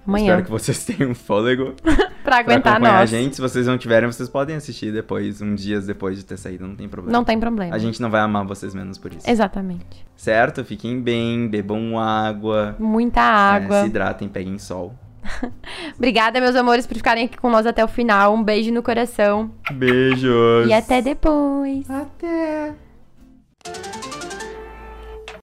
[0.06, 0.24] Amanhã.
[0.26, 3.10] Espero que vocês tenham fôlego Pra pra aguentar acompanhar a nós.
[3.10, 3.36] gente.
[3.36, 6.76] Se vocês não tiverem, vocês podem assistir depois, uns dias depois de ter saído, não
[6.76, 7.16] tem problema.
[7.18, 7.74] Não tem problema.
[7.74, 9.28] A gente não vai amar vocês menos por isso.
[9.28, 10.06] Exatamente.
[10.16, 10.64] Certo?
[10.64, 12.76] Fiquem bem, bebam água.
[12.78, 13.80] Muita é, água.
[13.82, 14.94] se hidratem, peguem sol.
[15.96, 18.34] Obrigada, meus amores, por ficarem aqui com nós até o final.
[18.34, 19.50] Um beijo no coração.
[19.72, 20.68] Beijos.
[20.68, 21.88] E até depois.
[21.90, 22.74] Até.